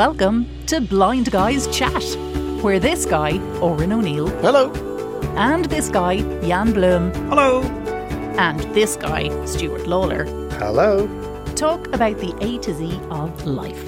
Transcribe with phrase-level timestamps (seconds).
[0.00, 2.02] Welcome to Blind Guys Chat,
[2.62, 4.72] where this guy, Oren O'Neill, Hello.
[5.36, 7.60] and this guy, Jan Bloom, Hello.
[8.38, 11.06] and this guy, Stuart Lawler, Hello.
[11.54, 13.84] talk about the A to Z of life.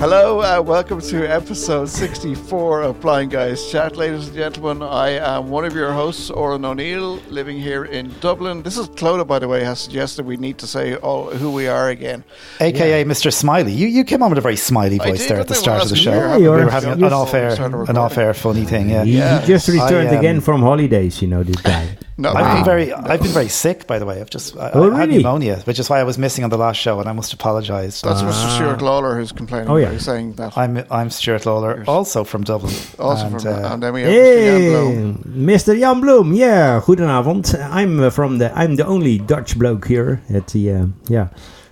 [0.00, 3.98] Hello, uh, welcome to episode 64 of Blind Guys Chat.
[3.98, 8.62] Ladies and gentlemen, I am one of your hosts, Oren O'Neill, living here in Dublin.
[8.62, 11.68] This is Clodagh, by the way, has suggested we need to say all, who we
[11.68, 12.24] are again.
[12.60, 13.30] AKA Mr.
[13.30, 13.72] Smiley.
[13.72, 15.90] You you came on with a very smiley voice did, there at the start of
[15.90, 16.12] the show.
[16.12, 16.36] year.
[16.38, 19.04] we Yeah, were you're- having you're- an off air an off air funny thing, yeah.
[19.04, 19.40] He, Yeah.
[19.40, 21.98] he just returned I, um, again from holidays, you know, this guy.
[22.20, 22.54] No, I've wow.
[22.56, 24.20] been very I've been very sick by the way.
[24.20, 25.22] I've just I, Oh, I had really?
[25.22, 28.02] pneumonia, which is why I was missing on the last show and I must apologise.
[28.02, 28.56] That's Uh, Mr.
[28.56, 29.68] Stuart Lawler who's complaining.
[29.70, 29.90] Oh, yeah.
[29.92, 30.56] He's saying that.
[30.56, 32.74] I'm I'm Stuart Lawler, also from Dublin.
[32.98, 34.44] also and, from, uh, and then we have Mr.
[34.44, 35.46] Jan Hey, Bloom.
[35.50, 35.72] Mr.
[35.80, 36.34] Jan Bloom.
[36.34, 37.44] Yeah, goedenavond.
[37.80, 38.48] I'm uh, from the.
[38.54, 40.62] I'm the only Dutch bloke here at the.
[40.76, 41.28] Uh, yeah,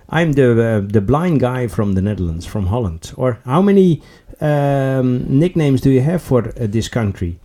[0.09, 3.13] I'm the uh, the blind guy from the Netherlands, from Holland.
[3.17, 4.01] Or how many
[4.41, 7.39] um, nicknames do you have for uh, this country?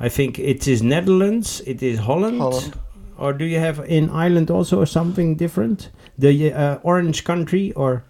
[0.00, 1.60] I think it is Netherlands.
[1.66, 2.38] It is Holland.
[2.40, 2.72] Holland.
[3.18, 5.90] Or do you have in Ireland also something different?
[6.18, 8.02] The uh, Orange Country or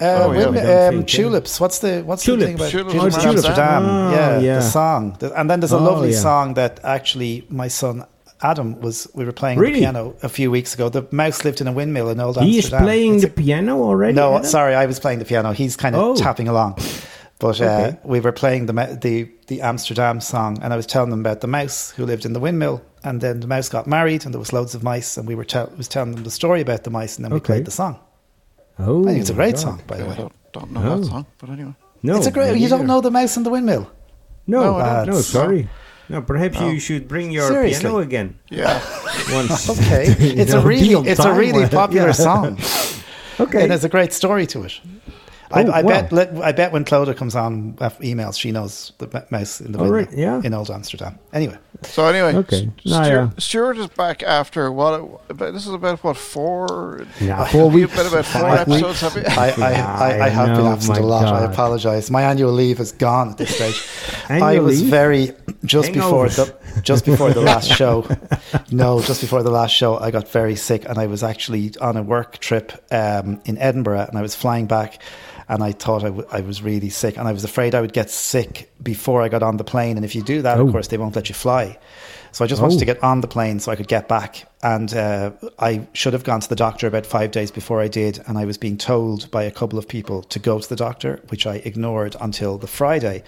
[0.00, 0.48] Uh, Oh, yeah.
[0.50, 1.60] wait, I don't um, tulips.
[1.60, 2.46] What's the what's the Tulips.
[2.46, 3.82] thing about Tulips tulips from Amsterdam.
[3.82, 3.82] Amsterdam?
[3.84, 4.54] Oh, yeah, yeah.
[4.56, 5.16] the song.
[5.36, 6.18] And then there's a Oh, lovely yeah.
[6.28, 8.04] song that actually my son
[8.42, 9.06] Adam was.
[9.14, 9.74] We were playing Really?
[9.74, 10.88] the piano a few weeks ago.
[10.90, 12.82] The mouse lived in a windmill in old he is Amsterdam.
[12.84, 14.14] playing It's the piano already.
[14.14, 14.44] No, Adam?
[14.46, 15.52] sorry, I was playing the piano.
[15.52, 16.14] He's kind of Oh.
[16.16, 16.74] tapping along.
[17.44, 17.98] But uh, Okay.
[18.04, 18.72] we were playing the,
[19.06, 22.32] the the Amsterdam song, and I was telling them about the mouse who lived in
[22.32, 25.28] the windmill, and then the mouse got married, and there was loads of mice, and
[25.28, 27.46] we were tell- was telling them the story about the mice, and then we Okay.
[27.52, 27.98] played the song.
[28.78, 29.60] Oh, I think it's a great God.
[29.64, 30.16] song, by the Yeah, I way.
[30.22, 31.10] don't, don't know that Oh.
[31.12, 31.74] song, but anyway.
[32.02, 32.54] No, it's a great.
[32.54, 33.90] me You don't know the mouse and the windmill?
[34.46, 35.14] No, No, I don't.
[35.14, 35.68] no, sorry.
[36.08, 36.70] No, perhaps No.
[36.70, 37.82] you should bring your Seriously?
[37.82, 38.80] piano again Yeah.
[39.32, 39.68] once.
[39.74, 42.26] Okay, You it's a know, really it's a really popular Yeah.
[42.26, 42.58] song.
[43.38, 43.62] Okay.
[43.64, 44.80] and has a great story to it.
[45.54, 45.88] I, Oh, I wow.
[45.88, 46.12] bet.
[46.12, 49.78] Let, I bet when Clodagh comes on uh, emails, she knows the mouse in the
[49.78, 50.40] Oh, right, yeah.
[50.44, 51.18] in old Amsterdam.
[51.32, 52.70] Anyway, So anyway, Okay.
[52.84, 53.28] S- Stuart, yeah.
[53.38, 54.94] Stuart is back after what?
[55.28, 57.06] About, this is about what four?
[57.20, 57.96] Yeah, four Have weeks.
[57.96, 58.82] been about four Five weeks.
[58.82, 59.00] episodes.
[59.00, 59.22] Have you?
[59.64, 61.26] I, I, I, I have I been absent a lot.
[61.26, 62.10] I apologise.
[62.10, 63.80] My annual leave is gone at this stage.
[64.28, 64.90] I was leave?
[64.90, 65.32] very
[65.64, 68.06] just before the just before the last show.
[68.70, 71.96] No, just before the last show, I got very sick, and I was actually on
[71.96, 75.00] a work trip um, in Edinburgh, and I was flying back.
[75.48, 77.92] And I thought I, w- I was really sick, and I was afraid I would
[77.92, 79.96] get sick before I got on the plane.
[79.96, 80.66] And if you do that, Oh.
[80.66, 81.78] of course, they won't let you fly.
[82.32, 82.78] So I just wanted Oh.
[82.80, 84.46] to get on the plane so I could get back.
[84.62, 88.20] And uh, I should have gone to the doctor about five days before I did.
[88.26, 91.20] And I was being told by a couple of people to go to the doctor,
[91.28, 93.22] which I ignored until the Friday.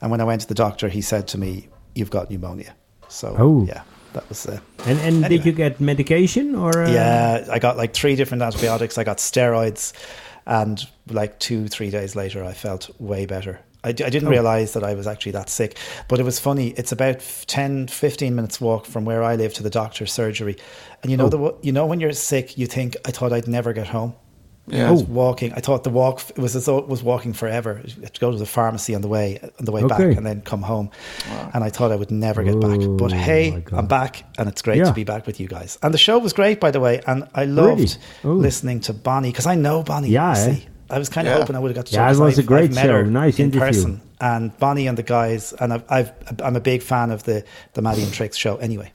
[0.00, 2.74] And when I went to the doctor, he said to me, You've got pneumonia.
[3.08, 3.64] So, Oh.
[3.68, 3.82] yeah,
[4.14, 6.82] that was uh, And and did you get medication or?
[6.84, 8.96] Uh, Yeah, I got like three different antibiotics.
[8.98, 9.92] I got steroids.
[10.46, 13.60] And like two, three days later, I felt way better.
[13.84, 14.30] I didn't Oh.
[14.30, 15.76] realize that I was actually that sick.
[16.06, 16.68] But it was funny.
[16.76, 20.56] It's about f- 10, 15 minutes walk from where I live to the doctor's surgery.
[21.02, 21.28] And you know, Oh.
[21.28, 24.14] the, you know when you're sick, you think, I thought I'd never get home.
[24.68, 24.88] Yeah.
[24.88, 25.06] I was Oh.
[25.08, 25.52] walking.
[25.54, 27.80] I thought the walk it was as though it was walking forever.
[28.02, 30.40] Had to go to the pharmacy on the way on the way back and then
[30.42, 30.90] come home.
[31.52, 32.78] And I thought I would never get back.
[32.96, 33.64] But Oh, hey.
[33.72, 34.84] I'm back, and it's great Yeah.
[34.84, 35.78] to be back with you guys.
[35.82, 37.00] And the show was great, by the way.
[37.08, 37.90] And I loved Really?
[38.24, 38.32] Oh.
[38.32, 40.10] listening to Bonnie because I know Bonnie.
[40.10, 40.56] Yeah, eh?
[40.90, 41.38] I was kind of Yeah.
[41.40, 43.02] hoping I would have got to Yeah, talk was a great I've show.
[43.02, 43.60] Nice in interview.
[43.66, 44.00] person.
[44.20, 47.42] And Bonnie and the guys, and I've, I've I'm a big fan of the
[47.74, 48.56] the Maddie and Tricks show.
[48.56, 48.92] Anyway,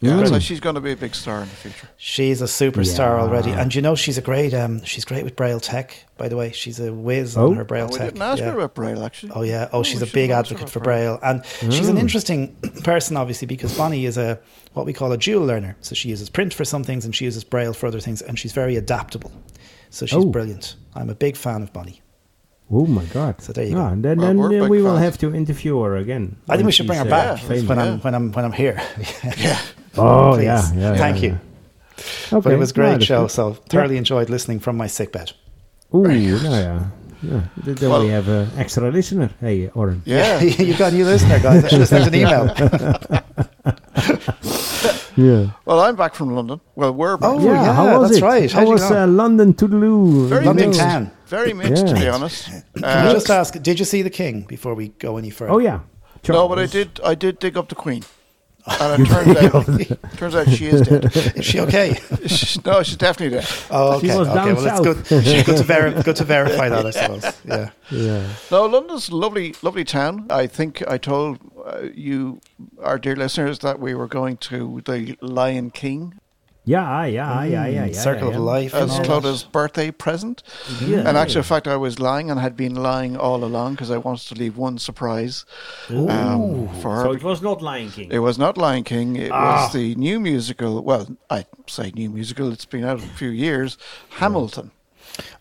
[0.00, 0.28] Yeah, Mm.
[0.28, 1.88] so she's going to be a big star in the future.
[1.96, 3.22] She's a superstar Yeah.
[3.22, 4.52] already, and you know she's a great.
[4.52, 5.96] Um, she's great with Braille tech.
[6.18, 7.48] By the way, she's a whiz Oh.
[7.48, 8.50] on her Braille Oh, we didn't ask yeah.
[8.50, 9.32] her about Braille, actually.
[9.34, 9.68] Oh yeah.
[9.72, 12.00] Oh, she's we a big have asked her advocate for Braille, and she's an Oh.
[12.00, 14.38] interesting person, obviously, because Bonnie is a
[14.74, 15.76] what we call a dual learner.
[15.80, 18.38] So she uses print for some things, and she uses Braille for other things, and
[18.38, 19.32] she's very adaptable.
[19.88, 20.26] So she's Oh.
[20.26, 20.74] brilliant.
[20.94, 22.02] I'm a big fan of Bonnie.
[22.70, 23.40] Oh my God!
[23.40, 24.00] So there you Ah, go.
[24.02, 26.36] Then, Well, then we're uh, big we will have to interview her again.
[26.48, 27.64] I think we should bring her back uh, famous.
[27.68, 27.84] when yeah.
[27.84, 28.82] I'm when I'm when I'm here.
[29.38, 29.58] Yeah.
[29.98, 30.44] Oh Please.
[30.44, 30.96] yeah, yeah.
[30.96, 31.38] Thank yeah, you.
[32.32, 32.40] yeah.
[32.40, 33.30] But it was a great show, good.
[33.30, 35.32] so thoroughly enjoyed listening from my sick bed.
[35.94, 36.42] Oeh, yeah.
[36.42, 36.80] ja.
[37.22, 37.40] ja.
[37.64, 39.30] Then Well- we have an extra listener.
[39.40, 40.02] Hey, Oren.
[40.04, 40.40] Yeah.
[40.42, 41.64] you got a new listener, guys.
[41.64, 42.48] I should have sent an email.
[45.16, 45.52] Yeah.
[45.64, 46.60] well, I'm back from London.
[46.74, 47.30] Well, we're back.
[47.30, 48.22] Oh, yeah, yeah, how was that's it?
[48.22, 48.52] right.
[48.52, 49.02] How How'd was go?
[49.04, 50.28] uh, London Toodaloo?
[50.28, 50.80] Very London mixed.
[50.80, 51.10] can.
[51.26, 52.50] Very mixed, to be honest.
[52.74, 55.52] Can I Uh, just ask, did you see the King before we go any further?
[55.52, 55.80] Oh yeah.
[56.28, 57.00] no, but I did.
[57.02, 58.02] I did dig up the Queen,
[58.68, 61.04] and it turns out turns out she is dead.
[61.36, 61.94] Is she okay?
[62.26, 63.48] She's- no, she's definitely dead.
[63.70, 64.18] Oh, She okay.
[64.18, 64.34] was okay.
[64.36, 65.08] down Well, it's south.
[65.08, 65.46] good.
[65.46, 67.24] good to ver- good to verify that, I suppose.
[67.44, 67.70] Yeah.
[67.90, 68.26] Yeah.
[68.50, 70.26] No, London's a lovely, lovely town.
[70.30, 72.40] I think I told uh, you,
[72.82, 76.14] our dear listeners, that we were going to the Lion King
[76.68, 77.92] Yeah, yeah, yeah, yeah, yeah.
[77.92, 78.42] Circle yeah, of.
[78.42, 78.74] Life.
[78.74, 80.42] and as all Clodagh's birthday present.
[80.82, 80.98] Yeah.
[81.06, 83.98] And actually, in fact, I was lying and had been lying all along because I
[83.98, 85.44] wanted to leave one surprise
[85.88, 87.04] um, for her.
[87.04, 88.08] So it was not Lion King.
[88.10, 89.14] It was not Lion King.
[89.14, 89.62] It Ah.
[89.64, 90.82] was the new musical.
[90.82, 92.52] Well, I say new musical.
[92.52, 93.78] It's been out a few years.
[94.10, 94.72] Hamilton.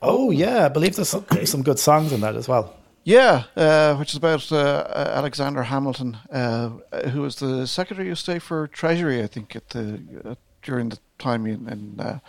[0.01, 2.75] Oh yeah, I believe there's some, some good songs in that as well.
[3.03, 6.69] Yeah, uh, which is about uh, uh, Alexander Hamilton, uh,
[7.13, 10.97] who was the Secretary of State for Treasury, I think, at the uh, during the
[11.17, 12.19] time in, in uh,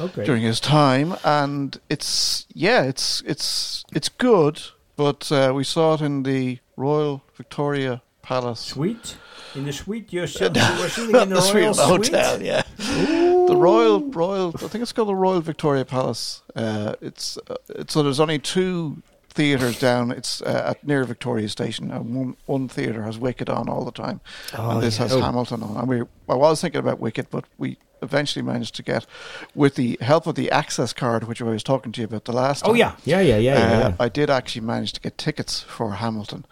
[0.00, 0.24] Okay.
[0.24, 4.60] during his time, and it's yeah, it's it's it's good,
[4.96, 8.60] but uh, we saw it in the Royal Victoria Palace.
[8.60, 9.16] Suite?
[9.54, 10.56] In the suite yourself?
[10.76, 12.08] you were sitting in the, the royal suite?
[12.08, 12.62] hotel, yeah.
[12.78, 16.42] The Royal Royal, I think it's called the Royal Victoria Palace.
[16.56, 19.02] Uh, it's, uh, it's so there's only two
[19.34, 20.10] theatres down.
[20.10, 23.92] It's uh, at near Victoria Station, and one one theatre has Wicked on all the
[23.92, 24.20] time,
[24.56, 25.04] Oh, and this yeah.
[25.04, 25.20] has Oh.
[25.20, 25.76] Hamilton on.
[25.76, 29.06] And we, I was thinking about Wicked, but we eventually managed to get,
[29.54, 32.32] with the help of the access card, which I was talking to you about the
[32.32, 32.64] last.
[32.64, 32.96] Oh, time, yeah.
[33.04, 33.58] Yeah, yeah, yeah.
[33.58, 33.94] yeah, uh, yeah.
[33.98, 36.44] I did actually manage to get tickets for Hamilton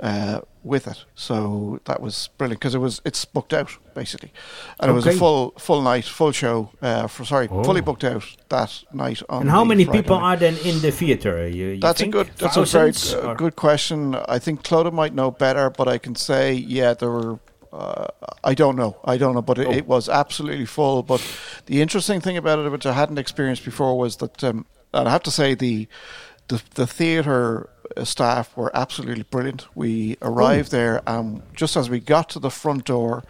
[0.00, 4.30] uh, with it, so that was brilliant because it was it's booked out basically,
[4.78, 6.70] and it was a full full night, full show.
[6.82, 7.64] Uh, for sorry, Oh.
[7.64, 9.22] fully booked out that night.
[9.28, 10.34] On And how many Friday people night.
[10.34, 11.48] are then in the theater?
[11.48, 12.14] You, you That's think?
[12.14, 12.30] a good.
[12.38, 12.92] That's a very
[13.36, 14.14] good question.
[14.28, 17.38] I think Clodagh might know better, but I can say, yeah, there were.
[17.72, 18.06] Uh,
[18.42, 18.96] I don't know.
[19.04, 19.72] I don't know, but it, Oh.
[19.72, 21.02] it was absolutely full.
[21.02, 21.22] But
[21.66, 25.12] the interesting thing about it, which I hadn't experienced before, was that, um, and I
[25.12, 25.86] have to say, the
[26.48, 27.70] the, the theatre
[28.02, 29.68] staff were absolutely brilliant.
[29.76, 33.22] We arrived there, and just as we got to the front door,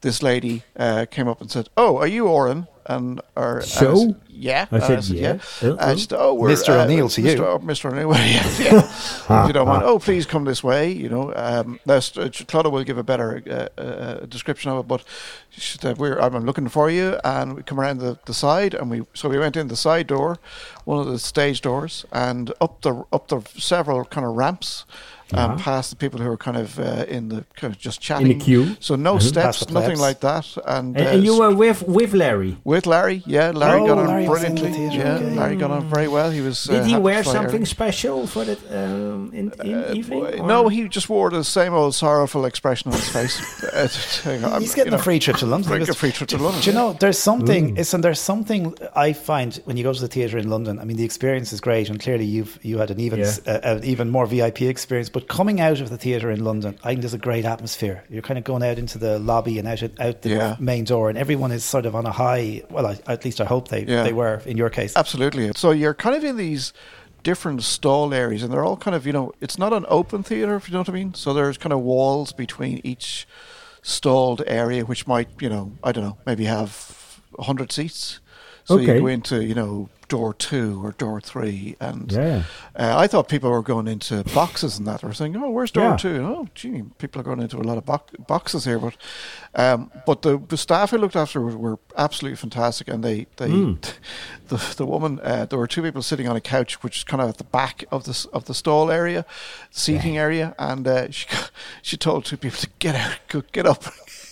[0.00, 3.66] this lady uh, came up and said, "Oh, are you Oren?" And or and I
[3.66, 3.96] So?
[3.96, 5.38] said, yeah, I And said, yeah.
[5.62, 5.68] yeah.
[5.70, 5.76] Uh-oh.
[5.80, 6.70] And she said, "Oh, we're Mr.
[6.82, 7.28] O'Neill to you.
[7.36, 7.40] Mr.
[7.40, 7.90] O- Mr.
[7.90, 8.78] O'Neill, well, yeah, yeah.
[9.42, 10.90] if you don't mind, oh, please come this way.
[10.92, 13.42] You know, um, that's, uh, Clodagh will give a better
[13.78, 14.88] uh, uh, description of it.
[14.88, 15.02] But
[15.50, 18.90] she said, "We're I'm looking for you," and we come around the, the side, and
[18.90, 20.38] we so we went in the side door,
[20.84, 24.84] one of the stage doors, and up the up the several kind of ramps.
[25.34, 25.50] Yeah.
[25.52, 28.30] And past the people who are kind of uh, in the kind of just chatting
[28.30, 28.76] In the queue.
[28.80, 29.22] So no Mhm.
[29.22, 30.46] Steps, nothing like that.
[30.66, 32.56] And, And, uh, and you were with with Larry.
[32.64, 34.96] with Larry, yeah, Larry Oh, got on Larry was the brilliantly.
[34.98, 35.34] yeah, okay.
[35.36, 36.30] Larry got on very well.
[36.30, 36.64] He was.
[36.64, 37.64] Did uh, he wear something early.
[37.78, 40.20] special for that um, in, in Uh, evening?
[40.40, 43.36] or- no, he just wore the same old sorrowful expression on his face.
[43.74, 43.88] Uh,
[44.22, 45.68] hang on, He's getting you a know, free trip to London.
[45.70, 47.76] free- a free trip to London, Do you know, there's something, Mm.
[47.78, 50.78] listen, there's something I find when you go to the theatre in London.
[50.78, 53.32] I mean, the experience is great, and clearly you've you had an even Yeah.
[53.46, 55.08] uh, an even more VIP experience.
[55.10, 58.04] But coming out of the theatre in London, I think there's a great atmosphere.
[58.08, 60.56] You're kind of going out into the lobby and out out the Yeah.
[60.58, 62.62] main door, and everyone is sort of on a high.
[62.70, 64.02] Well, I, at least I hope they Yeah.
[64.04, 64.92] they were in your case.
[64.96, 65.50] Absolutely.
[65.56, 66.72] So you're kind of in these
[67.22, 70.56] different stall areas, and they're all kind of, you know, it's not an open theatre,
[70.56, 71.14] if you know what I mean.
[71.14, 73.26] So there's kind of walls between each
[73.82, 78.20] stalled area, which might, you know, I don't know, maybe have 100 seats.
[78.64, 78.94] So Okay.
[78.94, 82.42] you go into, you know, door two or door three, and Yeah.
[82.78, 85.02] uh, I thought people were going into boxes and that.
[85.02, 85.96] Were saying, "Oh, where's door Yeah.
[85.96, 86.22] two?
[86.24, 88.96] Oh, gee, people are going into a lot of bo- boxes here." But,
[89.54, 93.48] um, but the, the staff I looked after were, were absolutely fantastic, and they they
[93.48, 93.78] Mm.
[94.48, 97.22] the the woman uh, there were two people sitting on a couch, which is kind
[97.22, 99.24] of at the back of the of the stall area,
[99.70, 101.26] seating area, and uh, she
[101.82, 103.18] she told two people to get out,
[103.52, 103.84] get up.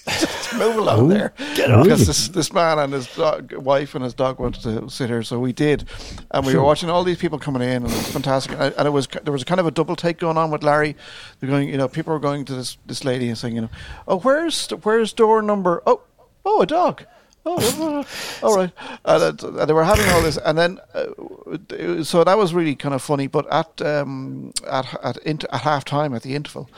[0.09, 1.85] Just move along there, get up.
[1.85, 5.23] because this this man and his dog, wife and his dog wanted to sit here,
[5.23, 5.85] so we did,
[6.32, 6.61] and we Sure.
[6.61, 8.52] were watching all these people coming in, and it was fantastic.
[8.59, 10.97] And, and it was there was kind of a double take going on with Larry.
[11.40, 13.71] They're going, you know, people were going to this this lady and saying, you know,
[14.09, 15.82] oh, where's where's door number?
[15.87, 16.00] Oh,
[16.44, 17.04] oh, a dog.
[17.44, 18.04] Oh,
[18.42, 18.70] uh, all right.
[19.04, 22.76] And, uh, and they were having all this, and then uh, so that was really
[22.76, 23.26] kind of funny.
[23.26, 26.70] But at um, at at, int- at half time at the interval,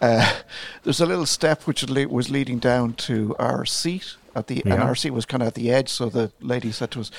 [0.00, 0.32] uh,
[0.84, 4.94] there's a little step which was leading down to our seat at the, and our
[4.94, 5.88] seat was kind of at the edge.
[5.88, 7.10] So the lady said to us,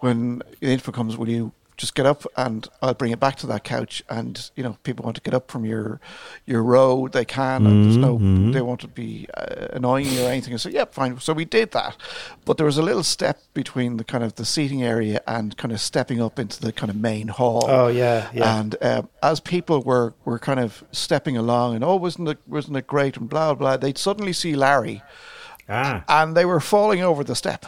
[0.00, 3.46] "When the interval comes, will you?" Just get up and I'll bring it back to
[3.48, 4.02] that couch.
[4.08, 6.00] And you know, people want to get up from your
[6.46, 7.66] your row, they can.
[7.66, 8.52] And there's no, Mhm.
[8.52, 10.56] they want to be uh, annoying you or anything.
[10.58, 11.18] So yeah, fine.
[11.18, 11.96] So we did that,
[12.44, 15.72] but there was a little step between the kind of the seating area and kind
[15.72, 17.64] of stepping up into the kind of main hall.
[17.66, 18.58] Oh yeah, yeah.
[18.60, 22.76] And um, as people were, were kind of stepping along, and oh, wasn't it wasn't
[22.76, 25.02] it great, and blah blah, they'd suddenly see Larry,
[25.68, 26.04] Ah.
[26.08, 27.66] and they were falling over the step.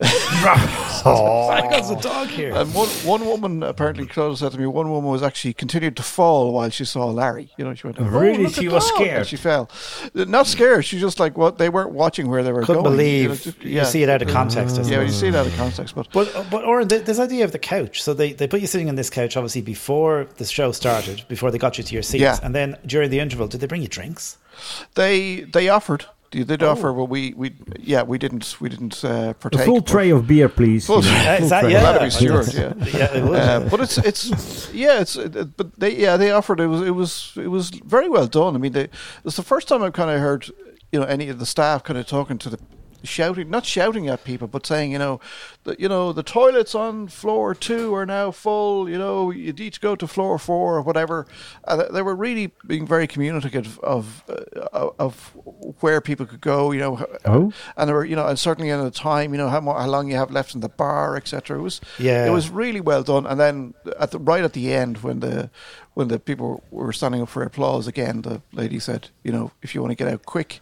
[1.04, 2.54] There's a dog here.
[2.54, 6.02] And one one woman apparently Clodagh said to me, one woman was actually continued to
[6.02, 7.50] fall while she saw Larry.
[7.58, 8.44] You know, she went, oh, oh Really?
[8.44, 9.18] look She was dog," scared?
[9.18, 9.70] And she fell.
[10.14, 10.84] Uh, not scared.
[10.84, 12.96] She just like what they weren't watching where they were Couldn't going.
[12.96, 14.76] believe You, know, you, see it out of context.
[14.76, 14.78] Mm.
[14.78, 15.06] I Yeah, suppose.
[15.08, 17.58] you see it out of context, but But uh, but Oren, this idea of the
[17.58, 18.02] couch.
[18.02, 21.50] So they, they put you sitting on this couch obviously before the show started, before
[21.50, 22.38] they got you to your seats, Yeah.
[22.42, 24.38] and then during the interval, did they bring you drinks?
[24.94, 29.34] they they offered They did offer, but we, we yeah we didn't we didn't uh,
[29.52, 30.86] A full tray of beer, please.
[30.86, 31.72] Full- you know, Uh, full that- tray.
[31.72, 32.74] yeah, That'd be I yeah.
[32.98, 33.38] yeah, it would.
[33.40, 36.94] Uh, but it's it's yeah it's it, but they yeah they offered it was it
[36.94, 38.54] was it was very well done.
[38.54, 38.88] I mean they,
[39.24, 40.46] it's the first time I've kind of heard
[40.92, 42.58] you know any of the staff kind of talking to the
[43.02, 45.20] shouting not shouting at people but saying you know
[45.64, 49.72] that you know the toilets on floor two are now full you know you need
[49.72, 51.26] to go to floor four or whatever
[51.64, 55.32] uh, they were really being very communicative of uh, of
[55.80, 57.52] where people could go you know Oh.
[57.76, 60.08] and there were you know and certainly in the time you know how, how long
[60.10, 62.26] you have left in the bar etc it was Yeah.
[62.26, 63.26] it was really well done.
[63.26, 65.50] And then at the right at the end, when the
[65.94, 69.74] when the people were standing up for applause again, the lady said, "You know, if
[69.74, 70.60] you want to get out quick,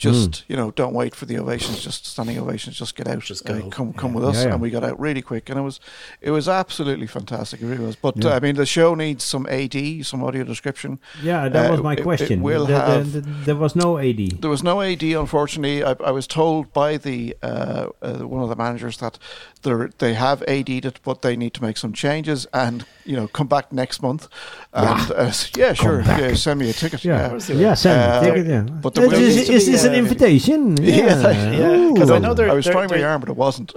[0.00, 1.82] just you know, don't wait for the ovations.
[1.82, 2.76] Just standing ovations.
[2.78, 3.20] Just get out.
[3.20, 3.68] Just Uh, go.
[3.68, 4.16] come come Yeah.
[4.20, 4.52] with us." Yeah, yeah.
[4.54, 5.78] And we got out really quick, and it was
[6.20, 7.60] it was absolutely fantastic.
[7.62, 7.96] It really was.
[7.96, 8.30] But Yeah.
[8.30, 10.98] uh, I mean, the show needs some AD, some audio description.
[11.22, 12.42] Yeah, that Uh, was my it- it question.
[12.42, 14.38] will The- the- have- the- there was no AD.
[14.40, 15.84] There was no AD, unfortunately.
[15.84, 19.18] I, I was told by the uh, uh, one of the managers that
[19.62, 23.46] they're- have AD'd it, but they need to make some changes and you know come
[23.46, 24.28] back next month.
[24.72, 27.04] And uh, yeah, sure, yeah, send me a ticket.
[27.04, 27.74] Yeah, yeah.
[27.74, 27.98] Sam.
[27.98, 28.60] Uh, take it, yeah.
[28.62, 30.76] but the Is- will is, needs to is be, this an uh, invitation?
[30.82, 31.20] Yeah,
[31.50, 33.72] yeah, 'cause I know there- I was there- trying my there- arm, but it wasn't.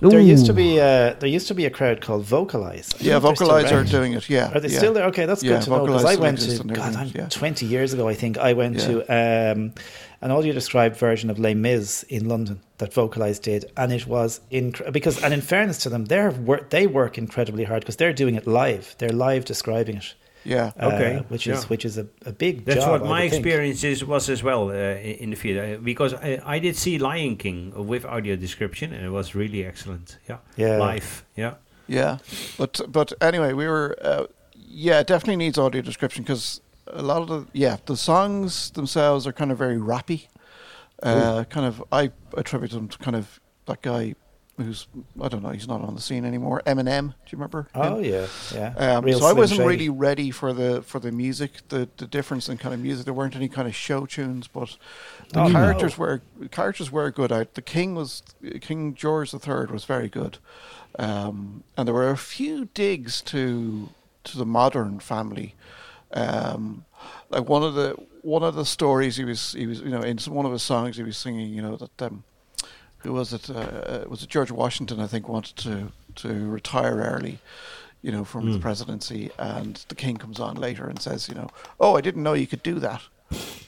[0.00, 2.94] There used to be a, there used to be a crowd called VocalEyes.
[2.94, 4.28] I yeah, don't know if they're still VocalEyes are doing it.
[4.28, 4.78] Yeah, Are they yeah.
[4.78, 5.04] still there?
[5.06, 7.28] Okay, that's Yeah, good to know because I went to God, I'm yeah.
[7.28, 8.06] 20 years ago.
[8.08, 8.86] I think I went Yeah.
[8.88, 9.72] to um,
[10.20, 14.40] an audio described version of Les Mis in London that VocalEyes did, and it was
[14.52, 16.32] incre- because and in fairness to them, they're
[16.70, 18.94] they work incredibly hard because they're doing it live.
[18.98, 20.14] They're live describing it.
[20.44, 21.68] Yeah, uh, Okay, which is yeah.
[21.68, 24.70] which is a, a big That's job, what I my experience is, was as well
[24.70, 24.74] uh,
[25.22, 29.04] in the field uh, because I, I did see Lion King with audio description and
[29.04, 30.18] it was really excellent.
[30.28, 30.78] Yeah, Yeah.
[30.78, 31.24] live.
[31.36, 31.54] Yeah,
[31.86, 32.18] Yeah,
[32.58, 37.22] but but anyway, we were uh, yeah, it definitely needs audio description because a lot
[37.22, 40.26] of the yeah the songs themselves are kind of very rappy.
[41.02, 44.14] Uh, kind of, I attribute them to kind of that guy
[44.58, 44.86] who's
[45.20, 46.62] I don't know, he's not on the scene anymore.
[46.66, 47.68] Eminem, do you remember?
[47.74, 48.74] Oh yeah, yeah.
[48.76, 49.68] Um, so I wasn't Shady.
[49.68, 53.04] really ready for the for the music, the the difference in kind of music.
[53.06, 54.76] There weren't any kind of show tunes, but
[55.30, 55.52] the Oh, no.
[55.52, 57.32] characters were characters were good.
[57.32, 58.22] Out the king was
[58.60, 60.38] King George III was very good,
[60.98, 63.88] um, and there were a few digs to
[64.24, 65.54] to the modern family.
[66.14, 66.84] Um,
[67.30, 70.18] like one of the one of the stories he was he was you know in
[70.18, 72.22] one of his songs he was singing you know that um,
[73.02, 73.50] who was it?
[73.50, 75.00] Uh, uh, was it George Washington?
[75.00, 77.38] I think wanted to to retire early,
[78.02, 81.48] you know, from the presidency, and the king comes on later and says, you know,
[81.80, 83.00] oh, I didn't know you could do that,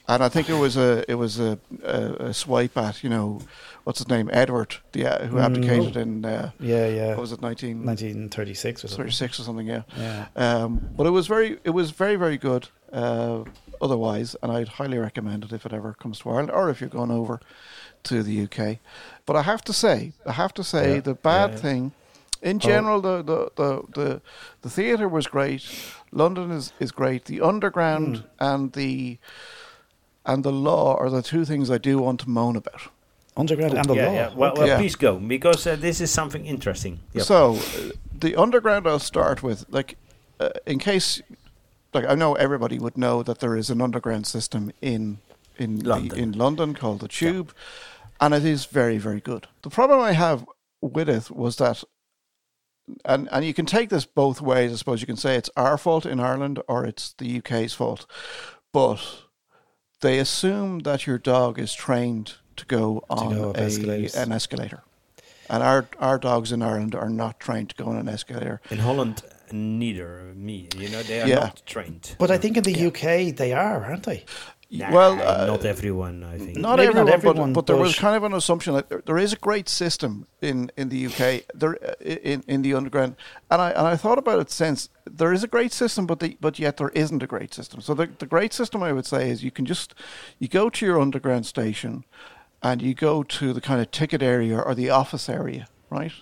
[0.09, 3.41] and I think it was a it was a, a, a swipe at you know,
[3.85, 7.09] what's his name, Edward, the uh, who abdicated in uh, Yeah, yeah.
[7.11, 9.05] what was it, nineteen 1936 or something.
[9.05, 9.83] thirty six or something, yeah.
[9.97, 10.27] Yeah.
[10.37, 12.69] Um, but it was very, it was very, very good.
[12.93, 13.43] Uh,
[13.83, 16.89] otherwise, and I'd highly recommend it if it ever comes to Ireland, or if you're
[16.89, 17.41] going over
[18.05, 18.79] to the UK.
[19.27, 21.63] But I have to say, I have to say, Yeah, the bad yeah, yeah.
[21.63, 21.93] thing,
[22.43, 24.21] in general, the the the the,
[24.63, 25.63] the theatre was great.
[26.13, 27.25] London is is great.
[27.25, 28.25] The underground Hmm.
[28.39, 29.19] and the
[30.27, 32.83] and the law are the two things I do want to moan about.
[33.37, 34.15] Underground and the yeah, law.
[34.15, 34.35] yeah.
[34.35, 37.01] Well, well please go because uh, this is something interesting.
[37.15, 37.25] Yep.
[37.25, 39.97] So, uh, the underground I'll start with, like,
[40.39, 41.21] uh, in case,
[41.93, 45.19] like, I know everybody would know that there is an underground system in
[45.59, 46.09] in London.
[46.09, 47.53] The, in London called the Tube,
[48.21, 49.47] and it is very very good.
[49.63, 50.45] The problem I have
[50.81, 51.83] with it was that,
[53.05, 54.73] and and you can take this both ways.
[54.73, 58.07] I suppose you can say it's our fault in Ireland or it's the UK's fault,
[58.73, 59.01] but
[60.01, 64.83] they assume that your dog is trained to go on go a, an escalator.
[65.51, 68.61] And our our dogs in Ireland are not trained to go on an escalator.
[68.71, 70.69] in Holland, neither me.
[70.77, 71.35] You know, they are Yeah.
[71.41, 72.17] not trained.
[72.19, 74.25] But I think in the UK they are, aren't they?
[74.77, 76.25] Nah, well, uh, not everyone.
[76.25, 76.59] I think.
[76.59, 79.19] Not everyone, not everyone, but, but there was kind of an assumption that there, there
[79.19, 83.15] is a great system in, in the UK, there uh, in in the underground,
[83.53, 86.37] and I and I thought about it since there is a great system, but the,
[86.41, 87.81] but yet there isn't a great system.
[87.81, 89.95] So the the great system I would say is you can just
[90.41, 92.05] you go to your underground station,
[92.61, 96.13] and you go to the kind of ticket area or the office area, right,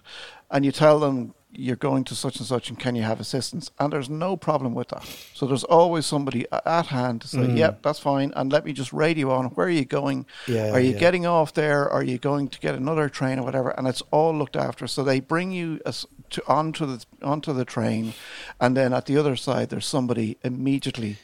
[0.50, 3.70] and you tell them you're going to such and such and can you have assistance
[3.78, 5.04] and there's no problem with that
[5.34, 7.58] so there's always somebody at hand to say Mm.
[7.58, 10.80] yep that's fine and let me just radio on where are you going Yeah, are
[10.80, 10.98] you yeah.
[10.98, 11.88] getting off there?
[11.90, 13.70] Are you going to get another train or whatever?
[13.76, 14.86] And it's all looked after.
[14.86, 18.14] So they bring you as, to onto the onto the train,
[18.60, 21.18] and then at the other side, there's somebody immediately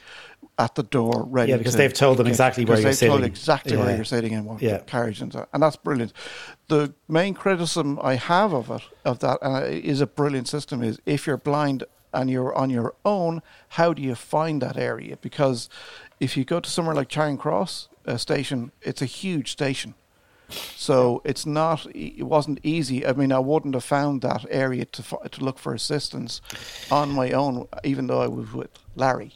[0.59, 1.51] at the door ready.
[1.51, 3.07] Yeah, because to they've told them exactly where you're sitting.
[3.09, 4.79] they've told exactly where you're sitting and what Yeah.
[4.79, 6.11] carriage and so, and that's brilliant.
[6.67, 10.83] The main criticism I have of it of that and it is a brilliant system
[10.83, 15.17] is if you're blind and you're on your own, how do you find that area?
[15.21, 15.69] Because
[16.19, 19.93] if you go to somewhere like Charing Cross, uh, station, it's a huge station.
[20.75, 21.85] So it's not.
[21.95, 23.05] It wasn't easy.
[23.05, 26.41] I mean, I wouldn't have found that area to to look for assistance
[26.89, 29.33] on my own, even though I was with Larry.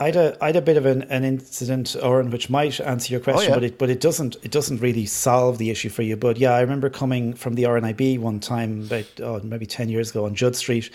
[0.00, 3.12] I had a, I had a bit of an, an incident, Oren, which might answer
[3.12, 3.56] your question, yeah.
[3.56, 6.16] but it but it doesn't it doesn't really solve the issue for you.
[6.16, 10.10] But yeah, I remember coming from the RNIB one time about oh, maybe ten years
[10.10, 10.90] ago on Judd Street,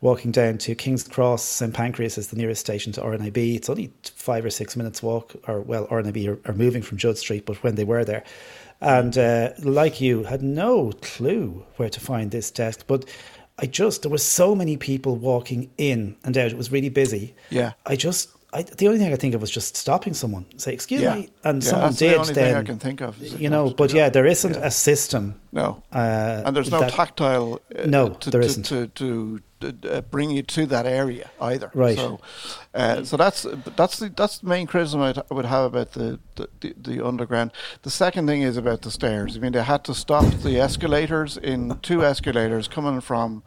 [0.00, 3.56] walking down to King's Cross, St Pancras is the nearest station to RNIB.
[3.56, 7.18] It's only five or six minutes walk, or well, RNIB are, are moving from Judd
[7.18, 8.24] Street, but when they were there,
[8.80, 13.04] and uh, like you, had no clue where to find this desk, but.
[13.58, 16.50] I just there were so many people walking in and out.
[16.50, 17.34] It was really busy.
[17.48, 17.72] Yeah.
[17.86, 20.72] I just I, the only thing I could think of was just stopping someone, say
[20.72, 22.10] excuse Yeah, me, and Yeah, someone that's did.
[22.12, 23.18] the only then thing I can think of.
[23.18, 24.66] you know, but yeah, there isn't Yeah.
[24.66, 25.34] a system.
[25.52, 27.60] no, Uh, and there's no that- tactile.
[27.78, 28.64] Uh, No, to, there to, isn't.
[28.66, 29.40] to to,
[29.90, 31.70] uh, bring you to that area either.
[31.74, 31.96] Right.
[31.96, 32.20] So,
[32.74, 33.46] uh, so that's
[33.76, 37.52] that's the that's the main criticism I'd, have about the, the, the, the underground.
[37.82, 39.36] The second thing is about the stairs.
[39.36, 43.42] I mean, they had to stop the escalators in two escalators coming from.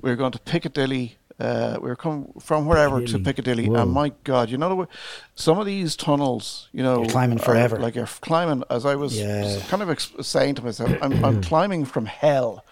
[0.00, 1.18] We're going to Piccadilly.
[1.42, 3.24] Uh, we were coming from wherever to Piccadilly.
[3.24, 3.82] Piccadilly, Whoa.
[3.82, 4.86] and my God, you know
[5.34, 7.78] some of these tunnels, you know, You're climbing forever.
[7.78, 9.60] Like you're climbing, as I was Yeah.
[9.68, 12.64] kind of ex- saying to myself, I'm, I'm climbing from hell.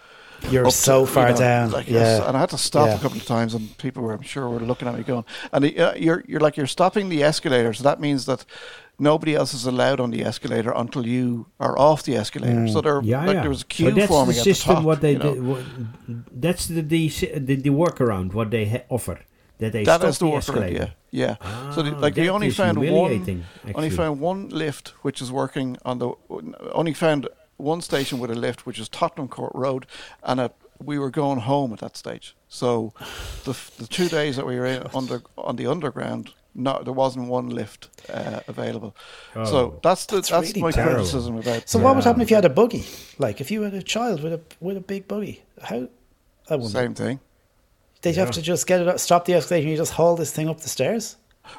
[0.50, 1.70] You're so to, far you know, down.
[1.72, 2.96] like yeah, and I had to stop Yeah.
[2.96, 5.64] a couple of times, and people were, I'm sure, were looking at me going, and
[5.78, 8.44] uh, you're you're like you're stopping the escalator, so that means that
[9.00, 12.68] nobody else is allowed on the escalator until you are off the escalator.
[12.68, 13.40] So there, Yeah, like yeah.
[13.42, 14.74] there was a queue that's forming the at the system.
[14.76, 14.84] top.
[14.84, 15.34] what they you know.
[15.34, 15.62] did, what,
[16.44, 17.08] that's the the,
[17.48, 18.32] the the workaround.
[18.34, 19.16] What they ha- offer
[19.58, 20.94] that they That is the the workaround, escalator.
[21.10, 21.70] yeah, yeah.
[21.74, 23.42] so the, Ah, like we that only found one,
[23.74, 26.08] only found one lift which is working on the,
[26.72, 29.86] only found one station with a lift which is Tottenham Court Road,
[30.22, 30.50] and a,
[30.82, 32.34] we were going home at that stage.
[32.48, 32.92] So
[33.44, 37.28] the the two days that we were in under on the underground, no, there wasn't
[37.28, 38.96] one lift uh, available.
[39.36, 39.44] Oh.
[39.44, 40.94] So that's the that's, That's really my terrible.
[40.96, 41.56] criticism about.
[41.58, 41.68] It.
[41.68, 42.84] So what would happen if you had a buggy?
[43.18, 45.88] Like if you had a child with a with a big buggy, how?
[46.48, 46.72] I wouldn't.
[46.72, 47.20] Same thing.
[48.02, 50.32] They'd have to just get it, up, stop the escalator, and you just haul this
[50.32, 51.16] thing up the stairs.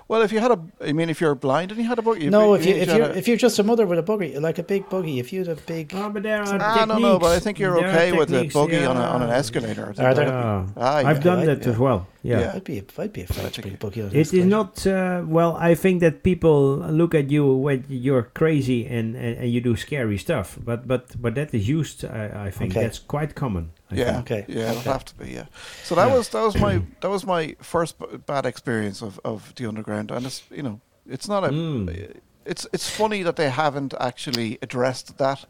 [0.08, 2.30] Well, if you had a, I mean, if you're blind and you had a buggy,
[2.30, 4.04] no, if you mean if had you're a- if you're just a mother with a
[4.04, 6.86] buggy, like a big buggy, if you had a big, Oh, but there are I
[6.86, 9.30] don't but I think you're There okay with a techniques, buggy on, a, on an
[9.30, 9.84] escalator.
[9.89, 10.25] I think Are there?
[10.25, 10.84] that'd be- Yeah.
[10.86, 11.23] Ah, I've yeah.
[11.23, 11.69] done I- that yeah.
[11.71, 12.08] as well.
[12.23, 12.39] Yeah.
[12.41, 12.51] Yeah.
[12.56, 14.47] I'd be I'd be afraid to bring a buggy on an It is escalator.
[14.49, 15.56] not uh, well.
[15.58, 19.75] I think that people look at you when you're crazy and, and, and you do
[19.75, 20.58] scary stuff.
[20.63, 22.06] But but but that is used.
[22.06, 22.84] I, I think Okay.
[22.84, 23.71] that's quite common.
[23.91, 24.19] I Yeah.
[24.19, 24.45] Okay.
[24.47, 25.32] yeah, it'll have to be.
[25.32, 25.45] Yeah.
[25.84, 26.15] So that Yeah.
[26.17, 30.12] was that was my that was my first b- bad experience of, of the underground,
[30.12, 32.19] and it's you know it's not a Mm.
[32.45, 35.45] it's it's funny that they haven't actually addressed that,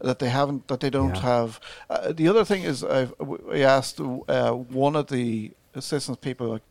[0.00, 1.22] that they haven't that they don't Yeah.
[1.22, 1.60] have.
[1.90, 3.12] Uh, the other thing is I've,
[3.52, 4.52] I asked uh,
[4.86, 6.62] one of the assistance people like,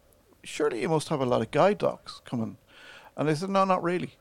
[0.44, 2.58] surely you must have a lot of guide dogs coming,
[3.16, 4.12] and they said no, not really.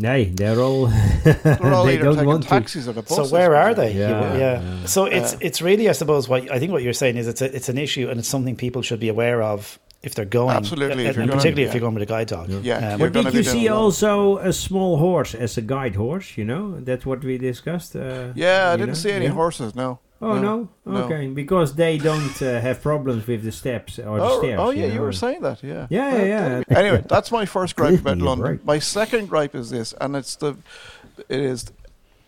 [0.00, 0.86] Nay, they're all.
[1.24, 2.48] They're all they don't taking want to.
[2.48, 3.92] taxis or the So where are they?
[3.94, 4.84] Yeah, You- yeah.
[4.86, 7.42] So it's Uh, it's really, I suppose, what I think what you're saying is it's
[7.42, 10.54] a, it's an issue and it's something people should be aware of if they're going.
[10.56, 12.48] Absolutely, if and you're gonna- particularly if you're going with a guide dog.
[12.48, 16.28] Yeah, Um, But did you see also a small horse as a guide horse?
[16.38, 17.96] You know, that's what we discussed.
[17.96, 18.94] Uh, Yeah, I didn't know?
[18.94, 19.32] see any Yeah?
[19.32, 19.74] horses.
[19.74, 19.98] No.
[20.20, 20.68] Oh no.
[20.84, 21.04] no.
[21.04, 24.58] okay, because they don't uh, have problems with the steps or the Oh, stairs.
[24.60, 25.02] oh yeah, you know.
[25.02, 25.62] were saying that.
[25.62, 25.86] Yeah.
[25.90, 26.78] Yeah, Uh, yeah, yeah.
[26.78, 28.46] anyway, that's my first gripe about London.
[28.46, 28.64] right.
[28.64, 30.56] My second gripe is this, and it's the,
[31.28, 31.70] it is,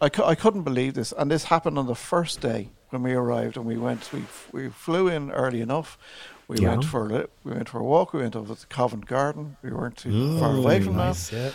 [0.00, 3.12] I, cou- I couldn't believe this, and this happened on the first day when we
[3.12, 5.98] arrived, and we went, we f- we flew in early enough.
[6.46, 6.70] We Yeah.
[6.70, 8.12] went for a we went for a walk.
[8.12, 9.56] We went over to Covent Garden.
[9.62, 11.38] We weren't too Mm, far away from nice, yeah.
[11.48, 11.54] that.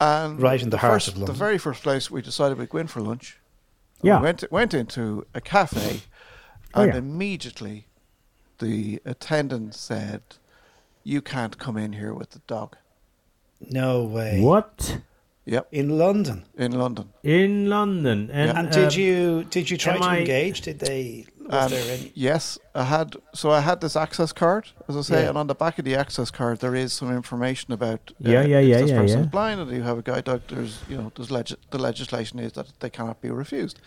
[0.00, 2.78] And Right in the heart first, of The very first place we decided we'd go
[2.78, 3.38] in for lunch.
[4.02, 4.18] Yeah.
[4.18, 6.02] We went went into a cafe,
[6.74, 6.98] Oh, and yeah.
[6.98, 7.86] immediately
[8.58, 10.22] the attendant said,
[11.04, 12.76] "You can't come in here with the dog."
[13.60, 14.40] No way.
[14.40, 14.98] What
[15.44, 16.44] Yep, in London?
[16.56, 17.08] in London.
[17.24, 18.30] in London?
[18.32, 20.60] And, And did uh, you did you try to I- engage?
[20.60, 21.26] Did they?
[21.40, 22.12] Was And there any?
[22.14, 23.16] yes, I had.
[23.34, 25.30] So I had this access card, as I say, Yeah.
[25.30, 28.12] and on the back of the access card there is some information about.
[28.24, 29.30] uh, Yeah, yeah, if yeah, This yeah, person's yeah.
[29.30, 30.42] blind, and you have a guide dog.
[30.46, 33.80] There's, you know, there's leg- the legislation is that they cannot be refused.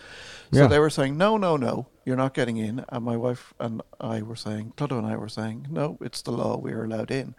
[0.51, 0.67] So Yeah.
[0.67, 2.83] they were saying, no, no, no, you're not getting in.
[2.89, 6.31] And my wife and I were saying, Clodagh and I were saying, no, it's the
[6.31, 6.57] law.
[6.57, 7.33] We are allowed in.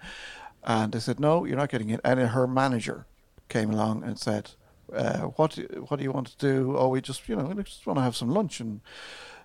[0.65, 2.01] And they said, no, you're not getting in.
[2.03, 3.05] And her manager
[3.49, 4.51] came along and said,
[4.93, 6.77] uh, what do, what do you want to do?
[6.77, 8.61] Oh, we just, you know, we just want to have some lunch.
[8.61, 8.81] And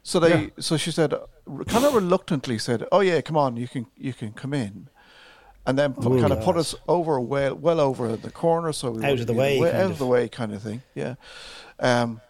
[0.04, 0.48] so they, Yeah.
[0.60, 1.14] so she said,
[1.68, 4.88] kind of reluctantly said, oh yeah, come on, you can, you can come in.
[5.66, 6.20] And then Ooh.
[6.20, 9.34] kind of put us over well, well over the corner, so we Out of the
[9.34, 9.98] be way, out of of.
[10.00, 10.82] the way, kind of thing.
[10.96, 11.16] Yeah.
[11.80, 12.22] Um,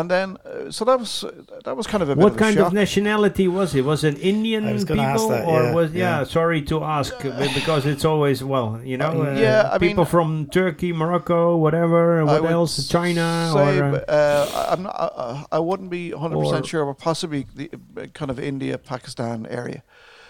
[0.00, 1.24] and then uh, so that was
[1.64, 2.66] that was kind of a bit What of a kind shock.
[2.68, 3.84] of nationality was it?
[3.84, 6.24] Was it Indian I was people, ask that, or yeah, was yeah, yeah.
[6.24, 10.04] Sorry to ask, uh, because it's always well, you know, Uh, uh, yeah, I people
[10.04, 10.28] mean- from
[10.58, 12.20] Turkey, Morocco, whatever.
[12.20, 12.88] I What else?
[12.88, 16.84] China say, or uh, uh, I- I'm not, I, I wouldn't be 100 percent sure,
[16.86, 19.82] but possibly the uh, kind of India, Pakistan area.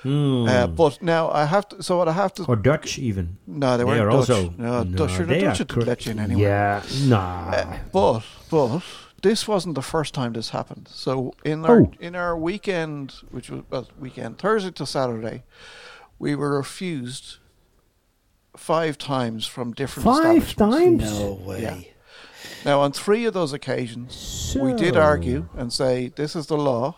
[0.02, 1.82] hmm, Uh, but now I have to.
[1.82, 2.42] So what I have to.
[2.50, 3.26] or Dutch even.
[3.46, 4.30] no, they They weren't are Dutch.
[4.30, 5.16] also no, Dutch.
[5.18, 6.42] they Dutch are didn't cor- let you in anyway.
[6.42, 7.50] Yeah, nah.
[7.50, 8.82] Uh, but but
[9.22, 10.88] this wasn't the first time this happened.
[10.90, 11.92] So in our Oh.
[12.00, 15.42] in our weekend, which was well, weekend Thursday to Saturday,
[16.18, 17.38] we were refused
[18.56, 21.18] five times from different Five times.
[21.20, 21.62] No way.
[21.62, 21.80] Yeah.
[22.64, 26.96] Now, on three of those occasions, we did argue and say this is the law,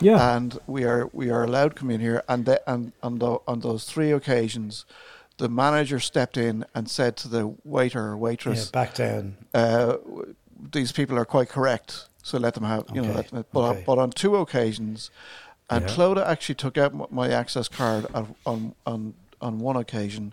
[0.00, 0.36] Yeah.
[0.36, 2.22] and we are we are allowed to come in here.
[2.28, 4.84] And the, and on the, on those three occasions,
[5.38, 9.36] the manager stepped in and said to the waiter or Yeah, waitress, back down.
[9.54, 10.34] uh, w-
[10.72, 13.82] "These people are quite correct, so let them have you know." Okay, Let but, okay.
[13.86, 15.10] but on two occasions,
[15.68, 15.90] and Yeah.
[15.94, 20.32] Clodagh actually took out my access card at, on on on one occasion,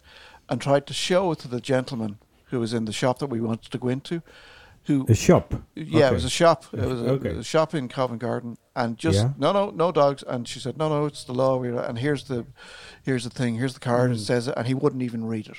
[0.50, 3.40] and tried to show it to the gentleman who was in the shop that we
[3.40, 4.22] wanted to go into,
[4.86, 5.54] who a shop.
[5.76, 6.66] yeah, it was a shop.
[6.74, 7.30] It was a, Okay.
[7.30, 9.30] a shop in Covent Garden, and just Yeah.
[9.38, 10.24] no, no, no dogs.
[10.26, 11.62] And she said, no, no, it's the law.
[11.62, 12.46] And here's the,
[13.04, 13.56] here's the thing.
[13.56, 14.10] Here's the card.
[14.12, 14.16] Mm.
[14.16, 15.58] It says it, and he wouldn't even read it.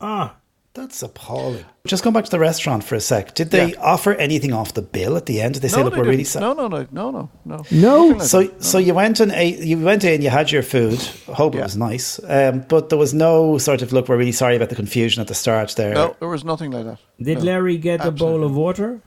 [0.00, 0.36] Ah,
[0.74, 1.64] That's appalling.
[1.88, 3.34] Just come back to the restaurant for a sec.
[3.34, 3.80] Did they Yeah.
[3.80, 5.54] offer anything off the bill at the end?
[5.54, 6.28] Did they say, no, look, they we're really didn't.
[6.28, 6.54] sorry?
[6.54, 7.64] no, no, no, no, no, no,
[8.12, 8.18] No?
[8.20, 8.62] So, that.
[8.62, 11.00] so you went and ate, you went in, you had your food.
[11.26, 14.08] Hope it was nice, um, but there was no sort of look.
[14.08, 15.94] We're really sorry about the confusion at the start there.
[15.94, 16.98] no, there was nothing like that.
[17.20, 17.44] did No.
[17.44, 19.00] Larry get a bowl of water?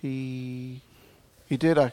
[0.00, 0.80] He,
[1.46, 1.76] he did.
[1.78, 1.90] Uh,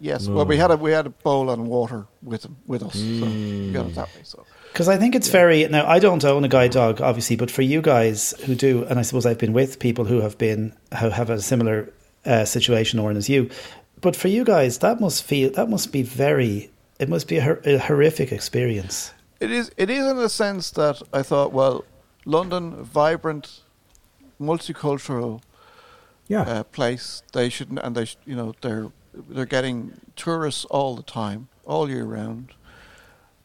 [0.00, 0.26] yes.
[0.26, 2.94] Well, we had a we had a bowl and water with him with us.
[2.94, 4.22] So we got it that way.
[4.24, 5.86] So Because I think it's very now.
[5.86, 9.02] I don't own a guide dog, obviously, but for you guys who do, and I
[9.02, 11.92] suppose I've been with people who have been who have a similar
[12.24, 13.50] uh, situation, or as you.
[14.00, 16.70] But for you guys, that must feel that must be very.
[16.98, 19.12] It must be a, a horrific experience.
[19.40, 19.70] It is.
[19.76, 21.84] It is in a sense that I thought, well,
[22.24, 23.60] London, vibrant,
[24.40, 25.42] multicultural
[26.28, 26.42] Yeah.
[26.42, 27.22] uh, place.
[27.32, 28.88] They shouldn't, and they, sh- you know, they're
[29.28, 32.52] they're getting tourists all the time, all year round.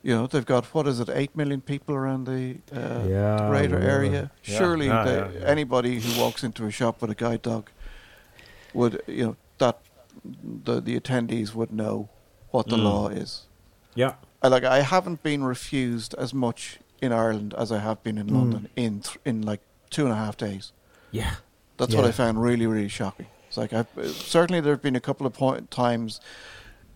[0.07, 3.75] You know, they've got what is it, eight million people around the uh, Yeah, greater
[3.75, 3.79] whatever.
[3.91, 4.31] area.
[4.45, 4.57] Yeah.
[4.57, 5.45] Surely, Yeah, they, yeah, yeah.
[5.55, 7.69] anybody who walks into a shop with a guide dog
[8.73, 9.79] would, you know, that
[10.63, 12.07] the the attendees would know
[12.51, 12.83] what the Mm.
[12.83, 13.47] law is.
[13.95, 14.13] yeah.
[14.41, 18.27] I like I haven't been refused as much in Ireland as I have been in
[18.27, 18.35] Mm.
[18.39, 20.71] London in th- in like two and a half days.
[21.11, 21.33] Yeah.
[21.77, 23.27] That's what I found really really shocking.
[23.49, 23.87] It's like I've,
[24.35, 26.21] certainly there have been a couple of point, times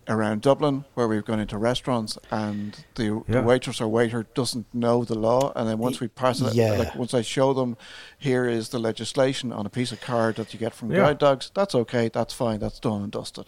[0.08, 3.40] around Dublin where we've gone into restaurants and the, Yeah.
[3.40, 6.72] the waitress or waiter doesn't know the law, and then once we pass it, Yeah.
[6.72, 7.76] like once I show them,
[8.18, 10.98] here is the legislation on a piece of card that you get from Yeah.
[10.98, 11.50] guide dogs.
[11.54, 12.08] That's okay.
[12.08, 12.58] That's fine.
[12.58, 13.46] That's done and dusted.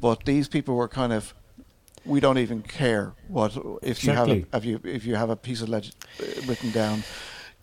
[0.00, 1.34] But these people were kind of.
[2.04, 5.36] We don't even care what if you have a, if you if you have a
[5.36, 7.04] piece of leg- uh, written down,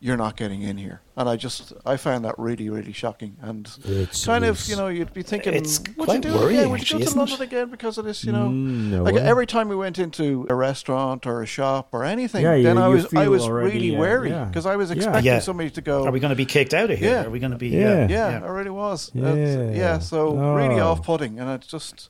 [0.01, 1.01] you're not getting in here.
[1.17, 4.88] And I just I found that really really shocking and It's- kind of you know
[4.88, 6.69] you'd be thinking It's would quite you do it worrying, again?
[6.71, 7.43] Would you go to London it?
[7.43, 8.23] again because of this?
[8.23, 9.21] You know, Mm, no like way.
[9.21, 12.77] every time we went into a restaurant or a shop or anything, Yeah, you- then
[12.77, 14.45] I was I was already, really uh, wary yeah.
[14.45, 15.39] because I was expecting Yeah.
[15.39, 16.05] somebody to go.
[16.05, 17.12] Are we going to be kicked out of here?
[17.12, 17.25] Yeah.
[17.25, 17.67] Are we going to be?
[17.69, 18.07] Yeah.
[18.09, 19.12] yeah, I really was.
[19.13, 19.77] That's- Yeah.
[19.83, 19.99] yeah.
[19.99, 20.91] So really Oh.
[20.91, 22.09] off-putting, and it's just.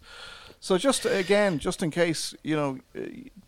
[0.61, 2.99] So just again, just in case you know uh,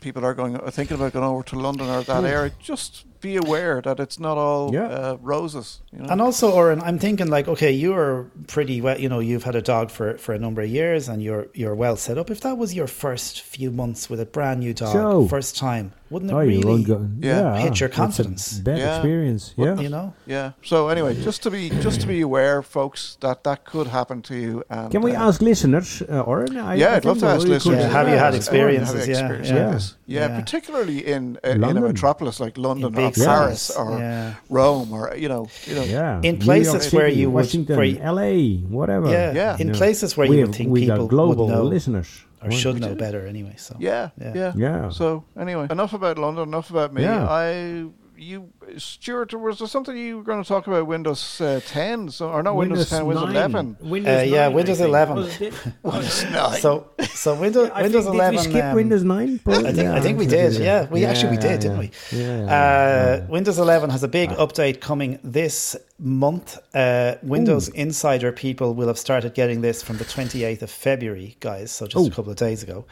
[0.02, 3.36] people are going are thinking about going over to London or that area, just be
[3.38, 4.88] aware that it's not all Yeah.
[4.88, 5.82] uh, roses.
[5.94, 6.10] You know?
[6.12, 9.00] And also, Oren, I'm thinking like, okay, you are pretty well.
[9.00, 11.76] You know, you've had a dog for, for a number of years, and you're you're
[11.76, 12.30] well set up.
[12.30, 15.92] If that was your first few months with a brand new dog, So- first time,
[16.10, 16.84] wouldn't it Oh, really?
[16.84, 17.08] go.
[17.20, 17.58] Yeah.
[17.58, 18.60] Hit your it's a confidence.
[18.60, 18.96] Bad Yeah.
[18.96, 19.54] experience.
[19.58, 19.80] Yeah.
[19.80, 20.52] You know, Yeah.
[20.64, 24.36] So anyway, just to be just to be aware, folks, that that could happen to
[24.36, 24.64] you.
[24.70, 26.58] And, Can we uh, ask listeners, uh, Oren?
[26.58, 27.80] I, Yeah, I I'd love to ask listeners.
[27.84, 29.06] Yeah, have you had uh, experiences?
[29.06, 29.72] have you Yeah, yeah.
[29.74, 29.96] this?
[30.08, 30.40] Yeah, Yeah.
[30.42, 34.34] particularly in uh, in a metropolis like London In or Paris or yeah.
[34.50, 36.22] Rome or you know you know Yeah.
[36.24, 38.32] In places York where City, you would- Washington, where you- LA,
[38.70, 39.08] whatever.
[39.10, 39.58] yeah, Yeah.
[39.60, 39.74] in Yeah.
[39.82, 42.10] places where we you have, would think we people global would know listeners.
[42.44, 43.54] or We- should know better anyway.
[43.58, 44.34] So yeah Yeah.
[44.42, 44.90] yeah Yeah.
[44.90, 46.48] So anyway, enough about London.
[46.50, 47.04] Enough about me.
[47.04, 47.28] Yeah.
[47.30, 47.86] I
[48.22, 52.10] you Stuart, was there something you were going to talk about Windows uh, 10?
[52.10, 53.36] So or not Windows, 10, Windows 9.
[53.36, 53.78] 11.
[53.82, 55.16] Windows Uh, yeah, 9, I Windows 11.
[55.16, 55.40] Was?
[55.84, 56.60] Windows 9.
[56.60, 58.36] so so Windows I Windows think, 11.
[58.36, 59.40] Did we skip um, Windows 9?
[59.48, 60.54] I think I think we did.
[60.54, 61.92] Yeah, we actually we did, didn't we?
[62.12, 63.24] Yeah.
[63.24, 66.58] Uh, Windows 11 has a big update coming this month.
[66.76, 71.72] Uh, Windows Insider people will have started getting this from the 28th of February, guys.
[71.72, 72.16] So just a Oh.
[72.16, 72.86] couple of days ago.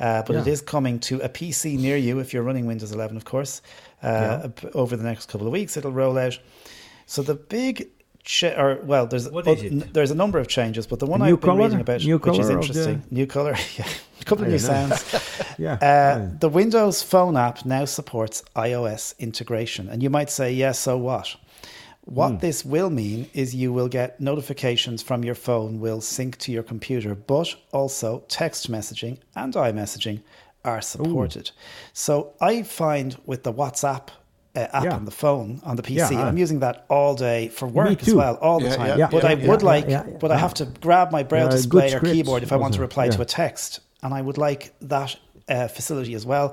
[0.00, 0.52] Uh, but it Yeah.
[0.52, 3.60] is coming to a PC near you if you're running Windows 11, of course.
[4.02, 4.70] Uh, Yeah.
[4.74, 6.38] Over the next couple of weeks, it'll roll out.
[7.06, 7.88] So the big
[8.22, 9.72] Ch- or well, there's oh, it?
[9.72, 11.62] n- there's a number of changes, but the one I've been colour?
[11.62, 13.86] reading about, New which is interesting, new color, yeah,
[14.20, 14.72] a couple of new know.
[14.72, 15.04] sounds.
[15.58, 15.74] Yeah.
[15.74, 20.98] Uh, the Windows Phone app now supports iOS integration, and you might say, "Yes, so
[20.98, 21.34] what?"
[22.10, 22.38] What Hmm.
[22.38, 26.64] this will mean is you will get notifications from your phone will sync to your
[26.64, 30.20] computer, but also text messaging and iMessaging
[30.64, 31.52] are supported.
[31.92, 34.08] So I find with the WhatsApp
[34.56, 34.96] uh, app Yeah.
[34.96, 38.12] on the phone on the PC, Yeah, I'm using that all day for work as
[38.12, 38.88] well, all the time.
[38.88, 40.18] yeah, Yeah, but yeah, I yeah, would yeah, like, yeah, yeah.
[40.18, 42.80] but I have to grab my braille Yeah, display or keyboard if I want to
[42.80, 45.14] also, reply to a text, and I would like that
[45.48, 46.52] uh, facility as well.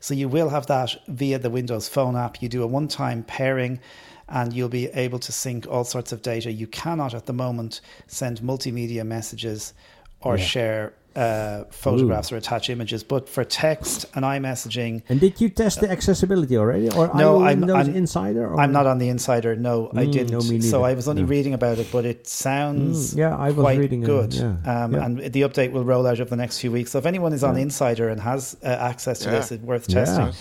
[0.00, 2.42] So you will have that via the Windows Phone app.
[2.42, 3.80] You do a one-time pairing,
[4.28, 6.50] and you'll be able to sync all sorts of data.
[6.52, 9.72] You cannot at the moment send multimedia messages
[10.20, 10.44] or Yeah.
[10.44, 15.02] share uh, photographs or attach images, but for text and iMessaging.
[15.08, 18.46] and did you test the accessibility already, or are No, you I'm- Windows I'm- Insider?
[18.46, 18.60] Or?
[18.60, 19.56] I'm not on the insider.
[19.56, 20.30] No, I Mm, didn't.
[20.30, 20.84] no, so.
[20.84, 21.28] I was only No.
[21.28, 24.32] reading about it, but it sounds Mm, yeah, I was quite reading, good.
[24.32, 25.04] yeah, Um, yeah.
[25.04, 26.92] And the update will roll out over the next few weeks.
[26.92, 29.38] So if anyone is on Insider and has uh, access to Yeah.
[29.40, 30.04] this, it's worth Yeah.
[30.04, 30.34] testing.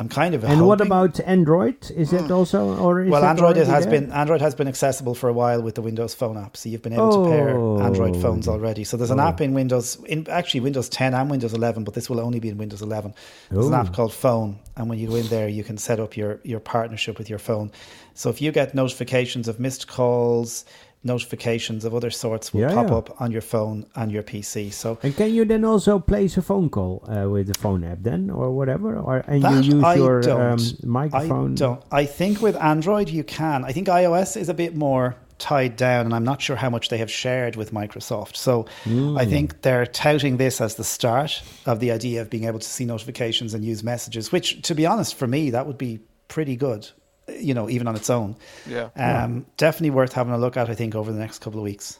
[0.00, 1.90] I'm kind of And what about Android?
[1.90, 2.32] Is it hmm.
[2.32, 4.00] also, or is well, Android has there?
[4.00, 6.80] been Android has been accessible for a while with the Windows Phone app, so you've
[6.80, 8.82] been able to pair Oh, Android phones already.
[8.82, 9.28] So there's an Oh.
[9.28, 12.48] app in Windows, in actually Windows 10 and Windows 11, but this will only be
[12.48, 13.12] in Windows 11.
[13.50, 13.76] There's an Oh.
[13.76, 16.60] app called Phone, and when you go in there, you can set up your your
[16.60, 17.70] partnership with your phone.
[18.14, 20.64] So if you get notifications of missed calls,
[21.02, 22.96] notifications of other sorts will Yeah, pop yeah.
[22.96, 24.72] up on your phone and your PC.
[24.72, 27.98] So And can you then also place a phone call uh, with the phone app
[28.02, 31.54] then, or whatever, or and you use I your um, I microphone?
[31.54, 31.82] don't.
[31.90, 33.64] I think with Android you can.
[33.64, 36.90] I think iOS is a bit more tied down, and I'm not sure how much
[36.90, 38.36] they have shared with Microsoft.
[38.36, 39.16] So Hmm.
[39.16, 42.68] I think they're touting this as the start of the idea of being able to
[42.68, 44.30] see notifications and use messages.
[44.30, 46.90] Which, to be honest, for me, that would be pretty good.
[47.38, 48.36] You know, even on its own.
[48.66, 48.88] Yeah.
[48.96, 50.68] Um, Definitely worth having a look at.
[50.70, 51.98] I think over the next couple of weeks.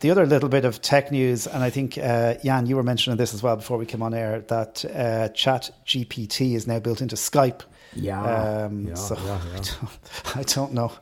[0.00, 3.16] The other little bit of tech news, and I think uh, Jan, you were mentioning
[3.16, 7.00] this as well before we came on air, that uh, Chat GPT is now built
[7.00, 7.62] into Skype.
[7.96, 8.22] Yeah,
[8.66, 9.58] Um, yeah, so yeah, yeah.
[9.58, 10.92] I, don't, I don't know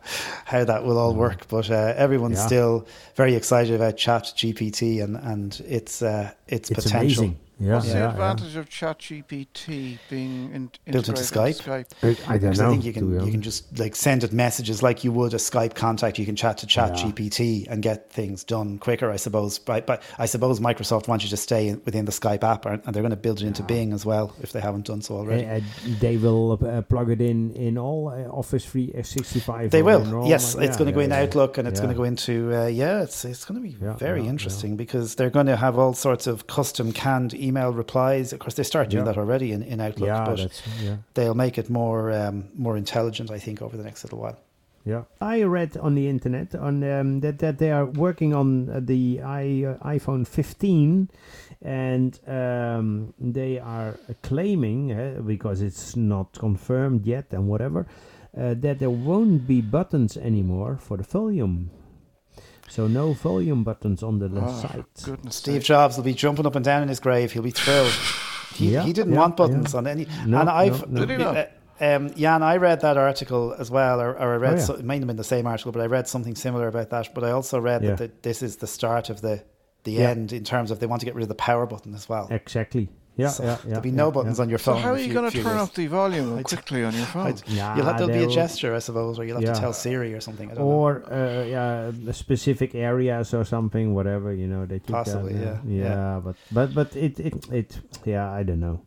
[0.47, 2.47] how that will all work, but uh, everyone's Yeah.
[2.47, 7.25] still very excited about Chat GPT and and its uh, its, It's potential.
[7.25, 7.39] amazing.
[7.59, 8.11] Yeah, What's yeah, the yeah.
[8.11, 11.87] advantage of ChatGPT being in, Built into integrated Skype?
[12.03, 12.19] Skype?
[12.29, 12.67] I, I don't Because know.
[12.67, 15.39] I think you can you can just like send it messages like you would a
[15.39, 16.19] Skype contact.
[16.19, 17.73] You can chat to ChatGPT Yeah.
[17.73, 19.59] And get things done quicker, I suppose.
[19.59, 22.83] But, but I suppose Microsoft wants you to stay in, within the Skype app, and
[22.85, 25.15] and they're going to build it into Bing as well if they haven't done so
[25.17, 25.47] already.
[25.47, 25.61] Uh, uh,
[26.01, 29.71] they will uh, plug it in in all uh, Office 365.
[29.71, 30.03] They will.
[30.03, 31.23] in all- Yes, yeah, it's going to go in yeah.
[31.23, 31.85] Outlook, and it's Yeah.
[31.87, 33.03] going to go into uh, yeah.
[33.03, 35.95] It's it's going to be Yeah, very yeah, interesting because they're going to have all
[35.95, 38.33] sorts of custom canned email replies.
[38.33, 39.13] Of course, they start doing Yeah.
[39.13, 40.97] that already in, in Outlook, Yeah, but that's yeah.
[41.15, 43.31] they'll make it more um, more intelligent.
[43.31, 44.39] I think over the next little while.
[44.85, 48.81] Yeah, I read on the internet on um, that that they are working on uh,
[48.81, 51.09] the i uh, iPhone 15,
[51.63, 57.81] and um, they are claiming uh, because it's not confirmed yet and whatever
[58.39, 61.71] uh, that there won't be buttons anymore for the volume.
[62.77, 64.85] So no volume buttons on the left Oh, side.
[65.03, 65.65] Goodness Steve sake.
[65.65, 67.33] Jobs will be jumping up and down in his grave.
[67.33, 67.91] He'll be thrilled.
[68.55, 69.79] He, Yeah, he didn't yeah, want buttons yeah.
[69.79, 70.07] on any.
[70.27, 71.07] No, and I've no, no.
[71.07, 71.37] Did he not?
[71.39, 71.47] uh,
[71.81, 74.53] um, Jan, I read that article as well, or, or I read.
[74.53, 74.63] Oh, yeah.
[74.63, 77.15] so, it might have been the same article, but I read something similar about that.
[77.15, 77.95] But I also read Yeah.
[77.95, 79.43] that the, this is the start of the
[79.85, 80.11] the Yeah.
[80.11, 82.29] end in terms of they want to get rid of the power button as well.
[82.31, 82.91] Exactly.
[83.19, 83.57] Yeah, So yeah, yeah.
[83.67, 84.11] there'll be no yeah.
[84.13, 84.75] buttons on your phone.
[84.75, 84.83] So phone.
[84.83, 85.61] how are you going to turn years.
[85.63, 87.27] off the volume quickly on your phone?
[87.29, 89.55] I'd- Nah, you'll have, there'll be a gesture, I suppose, or you'll have Yeah.
[89.55, 90.51] to tell Siri or something.
[90.51, 90.71] I don't know.
[90.71, 95.43] or uh, yeah, the specific areas or something, whatever you know that you Possibly, can,
[95.43, 96.21] uh, yeah, yeah, yeah.
[96.25, 98.86] but but but it it it yeah, I don't know.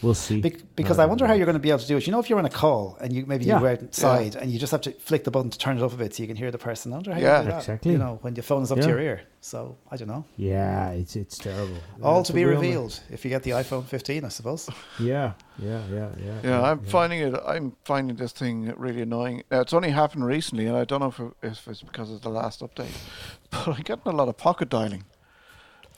[0.00, 0.40] We'll see.
[0.40, 2.06] Bec- because Uh, I wonder how you're going to be able to do it.
[2.06, 3.58] You know, if you're on a call and you maybe Yeah.
[3.58, 5.96] you're outside and you just have to flick the button to turn it off a
[5.96, 6.92] bit so you can hear the person.
[6.92, 7.38] I wonder how Yeah.
[7.38, 7.58] you do that.
[7.58, 7.92] Exactly.
[7.92, 9.22] You know, when your phone is up to your ear.
[9.40, 10.24] So I don't know.
[10.36, 11.78] Yeah, it's it's terrible.
[12.02, 14.68] All Uh, to be honest- revealed if you get the iPhone 15, I suppose.
[15.00, 16.32] Yeah, yeah, yeah, yeah.
[16.44, 17.34] Yeah, I'm finding it.
[17.46, 19.42] I'm finding this thing really annoying.
[19.50, 22.20] Now, it's only happened recently, and I don't know if, it, if it's because of
[22.22, 22.96] the last update,
[23.50, 25.04] but I'm getting a lot of pocket dialing.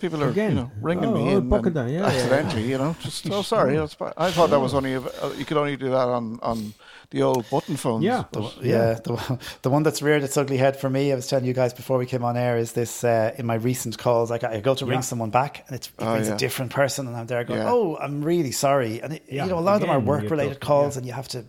[0.01, 0.51] People are, Again?
[0.51, 2.15] you know, ringing Oh, me oh, in pocket and dial, yeah, yeah, yeah.
[2.17, 2.71] accidentally.
[2.71, 3.77] You know, just oh, sorry.
[3.77, 4.13] That's fine.
[4.17, 6.73] I thought that was only av- uh, you could only do that on on
[7.11, 8.05] the old button phones.
[8.05, 8.25] Yeah.
[8.33, 11.27] but- Yeah, the, one- the one that's reared its ugly head for me, I was
[11.29, 14.31] telling you guys before we came on air, is this uh, in my recent calls.
[14.31, 15.01] I, got, I go to ring Yeah.
[15.01, 16.35] someone back and it's, it Oh, rings yeah.
[16.35, 17.71] a different person, and I'm there going, Yeah.
[17.71, 19.03] Oh, I'm really sorry.
[19.03, 20.67] And it, Yeah, you know, a lot of them are again, work you're related talking-
[20.67, 20.99] calls, yeah.
[20.99, 21.45] and you have to.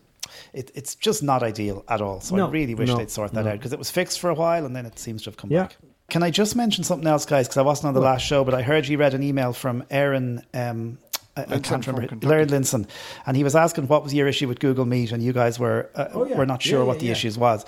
[0.53, 2.21] It, it's just not ideal at all.
[2.21, 3.51] So I No, really wish no, they'd sort that no.
[3.51, 5.51] out because it was fixed for a while and then it seems to have come
[5.51, 5.63] Yeah.
[5.63, 5.77] back.
[6.12, 7.47] Can I just mention something else, guys?
[7.47, 9.84] Because I wasn't on the last show, but I heard you read an email from
[9.89, 10.97] Aaron um,
[11.38, 12.13] I, I can't remember.
[12.28, 12.86] Larry Linson,
[13.26, 15.89] and he was asking what was your issue with Google Meet, and you guys were
[15.95, 16.38] uh, Oh, yeah.
[16.38, 17.12] were not sure Yeah, what yeah, the yeah.
[17.13, 17.65] issues was.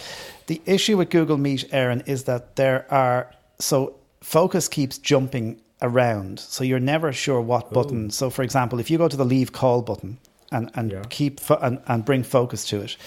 [0.48, 6.40] The issue with Google Meet, Aaron, is that there are so focus keeps jumping around,
[6.42, 8.10] so you're never sure what button.
[8.10, 10.18] So, for example, if you go to the leave call button
[10.52, 12.98] and and keep fo- and, and bring focus to it,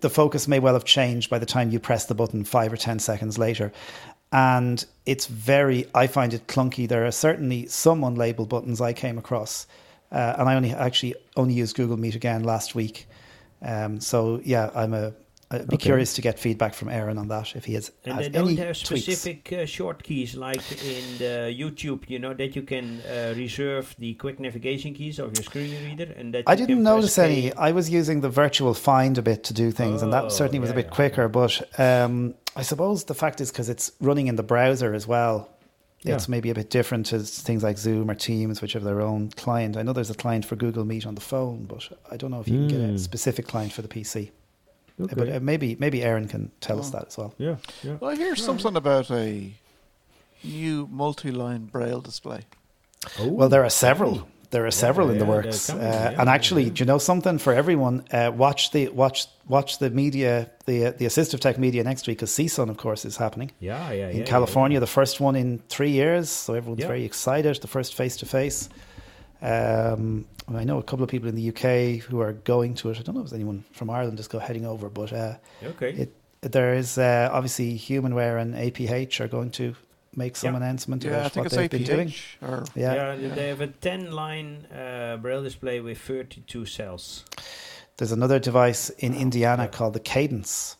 [0.00, 2.76] the focus may well have changed by the time you press the button five or
[2.76, 3.72] ten seconds later.
[4.32, 6.88] And it's very, I find it clunky.
[6.88, 9.66] There are certainly some unlabeled buttons I came across,
[10.12, 13.08] uh, and I only actually only used Google Meet again last week.
[13.62, 15.12] Um, so yeah, I'm a.
[15.52, 15.82] I'd be Okay.
[15.88, 18.46] curious to get feedback from Aaron on that if he has, And has they don't
[18.48, 23.00] any have specific uh, short keys like in the YouTube, you know, that you can
[23.00, 26.12] uh, reserve the quick navigation keys of your screen reader.
[26.16, 27.52] And that I didn't notice any.
[27.54, 30.60] I was using the virtual find a bit to do things, and Oh, that certainly
[30.60, 31.28] was a yeah, bit yeah, quicker.
[31.28, 35.48] But um, I suppose the fact is because it's running in the browser as well.
[36.02, 36.14] Yeah.
[36.14, 39.30] It's maybe a bit different to things like Zoom or Teams, which have their own
[39.32, 39.76] client.
[39.76, 42.40] I know there's a client for Google Meet on the phone, but I don't know
[42.40, 42.98] if you can get a Mm.
[43.00, 44.30] specific client for the PC.
[45.04, 45.14] Okay.
[45.16, 46.98] But uh, maybe maybe Aaron can tell us Oh.
[46.98, 47.34] that as well.
[47.38, 47.96] yeah, yeah.
[48.00, 49.52] Well, I hear something about a
[50.44, 52.40] new multi-line braille display.
[53.18, 54.28] Well, there are several.
[54.50, 56.70] There are several in the yeah, works, coming, uh, yeah, and actually, yeah.
[56.74, 58.02] do you know something for everyone?
[58.12, 62.18] Uh, watch the watch watch the media, the uh, the assistive tech media next week,
[62.18, 64.74] because CSUN, of course, is happening Yeah, yeah, in yeah, California.
[64.76, 64.80] yeah.
[64.80, 66.88] The first one in three years, so everyone's Yeah.
[66.88, 67.60] very excited.
[67.62, 68.68] The first face to face.
[69.42, 72.98] Um, I know a couple of people in the UK who are going to it.
[72.98, 75.90] I don't know if anyone from Ireland just go heading over, but uh, Okay.
[75.92, 79.74] it, there is uh, obviously Humanware and APH are going to
[80.16, 80.56] make some Yeah.
[80.56, 82.12] announcement Yeah, about I think what it's they've been doing.
[82.42, 83.14] Or Yeah.
[83.14, 87.24] yeah, they have a 10 line uh, braille display with 32 cells.
[87.98, 89.68] There's another device in Indiana Yeah.
[89.68, 90.76] called the Cadence.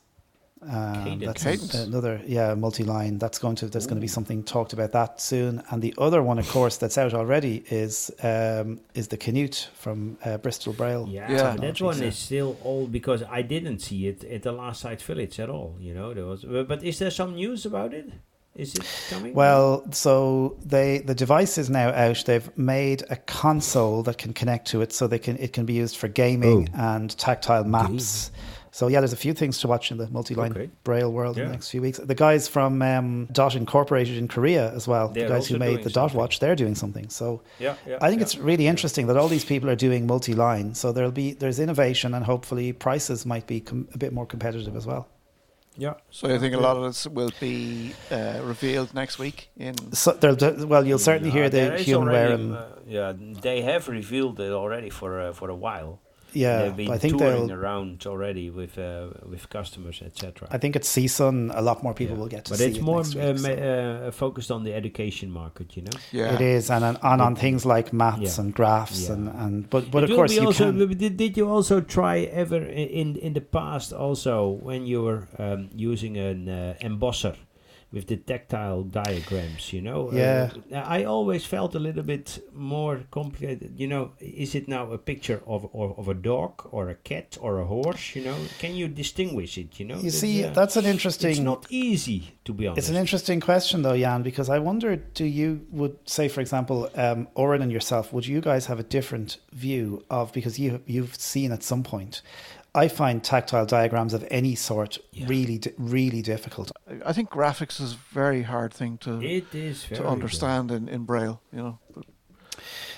[0.62, 1.24] Um, Cadence.
[1.24, 1.74] That's Cadence.
[1.74, 3.18] another, yeah, multi-line.
[3.18, 3.66] That's going to.
[3.68, 5.62] There's going to be something talked about that soon.
[5.70, 10.18] And the other one, of course, that's out already is um, is the Canute from
[10.24, 11.06] uh, Bristol Braille.
[11.08, 11.52] Yeah, Yeah.
[11.56, 15.00] but that one is still old because I didn't see it at the last Sight
[15.00, 15.76] Village at all.
[15.80, 16.44] You know, there was.
[16.44, 18.10] But but is there some news about it?
[18.54, 19.32] Is it coming?
[19.32, 22.24] Well, so they the device is now out.
[22.26, 25.72] They've made a console that can connect to it, so they can it can be
[25.74, 26.80] used for gaming Oh.
[26.94, 28.30] and tactile maps.
[28.72, 30.70] So yeah, there's a few things to watch in the multi-line Okay.
[30.84, 31.98] braille world in the next few weeks.
[31.98, 35.70] The guys from um, Dot Incorporated in Korea as well, They're the guys who made
[35.72, 36.18] doing the Dot something.
[36.20, 37.08] Watch, they're doing something.
[37.08, 37.98] So yeah, yeah.
[38.00, 38.26] I think yeah.
[38.26, 40.74] it's really interesting that all these people are doing multi-line.
[40.74, 44.76] So there'll be there's innovation and hopefully prices might be com- a bit more competitive
[44.76, 45.08] as well.
[45.76, 45.94] yeah.
[46.10, 49.50] so I think a lot of this will be uh, revealed next week.
[49.56, 50.16] In So
[50.72, 54.38] well, you'll certainly Yeah, hear the is humanware already, and uh, yeah, they have revealed
[54.40, 55.92] it already for uh, for a while.
[56.32, 57.58] Yeah, they've been I think touring they'll.
[57.58, 60.48] around already with uh, with customers, etc.
[60.50, 61.50] I think at CSUN.
[61.54, 63.36] a lot more people will get to but see it's it more next week, uh,
[63.36, 63.48] so.
[63.48, 65.98] ma- uh, focused on the education market, you know.
[66.12, 68.44] yeah, It is, and on, and on things like maths Yeah.
[68.44, 69.14] and graphs, Yeah.
[69.14, 70.98] and, and but but It of course you also, can.
[70.98, 75.68] Did, did you also try ever in in the past also when you were um,
[75.74, 77.34] using an uh, embosser
[77.92, 79.72] with the tactile diagrams?
[79.72, 80.10] You know.
[80.12, 80.50] Yeah.
[80.72, 83.78] Uh, I always felt a little bit more complicated.
[83.78, 87.38] You know, is it now a picture of of, of a dog or a cat
[87.40, 88.14] or a horse?
[88.14, 89.78] You know, can you distinguish it?
[89.80, 89.96] You know.
[89.96, 91.30] You That's, see, uh, that's an interesting.
[91.30, 92.78] It's not easy to be honest.
[92.78, 96.88] It's an interesting question, though, Jan, because I wonder: Do you would say, for example,
[96.94, 101.16] um, Oren and yourself, would you guys have a different view of because you you've
[101.16, 102.22] seen at some point?
[102.74, 105.26] I find tactile diagrams of any sort Yeah.
[105.28, 106.70] really, really difficult.
[107.04, 111.04] I think graphics is a very hard thing to It is to understand in, in
[111.04, 111.40] braille.
[111.52, 112.04] You know, But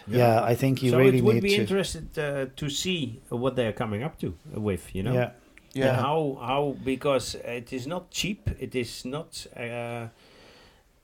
[0.07, 1.61] Yeah, I think you so really it would be to.
[1.61, 5.15] interested uh, to see what they're coming up to with, you know.
[5.15, 5.31] Yeah,
[5.75, 10.09] yeah, And how how because it is not cheap, it is not uh,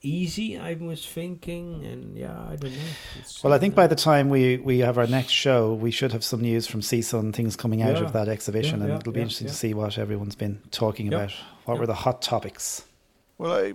[0.02, 0.58] easy.
[0.58, 2.78] I was thinking, and yeah, I don't know.
[3.18, 5.90] It's, Well, I think uh, by the time we, we have our next show, we
[5.90, 8.04] should have some news from CSUN, things coming out Yeah.
[8.04, 9.52] of that exhibition, Yeah, and yeah, it'll be yeah, interesting yeah.
[9.52, 11.18] to see what everyone's been talking Yeah.
[11.18, 11.32] about.
[11.64, 11.80] What Yeah.
[11.80, 12.84] were the hot topics?
[13.38, 13.74] will I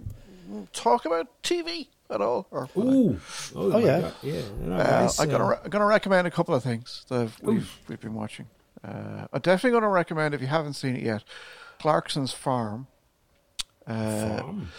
[0.73, 2.47] talk about TV at all?
[2.51, 3.19] Or will I- Ooh,
[3.55, 4.01] oh, Oh, yeah.
[4.01, 4.41] God, yeah.
[4.61, 8.01] No, Uh, I'm gonna uh, re- gonna recommend a couple of things that we've we've
[8.01, 8.47] been watching.
[8.83, 11.23] Uh, I'm definitely gonna recommend if you haven't seen it yet,
[11.79, 12.87] Clarkson's Farm.
[13.87, 14.69] Uh, farm.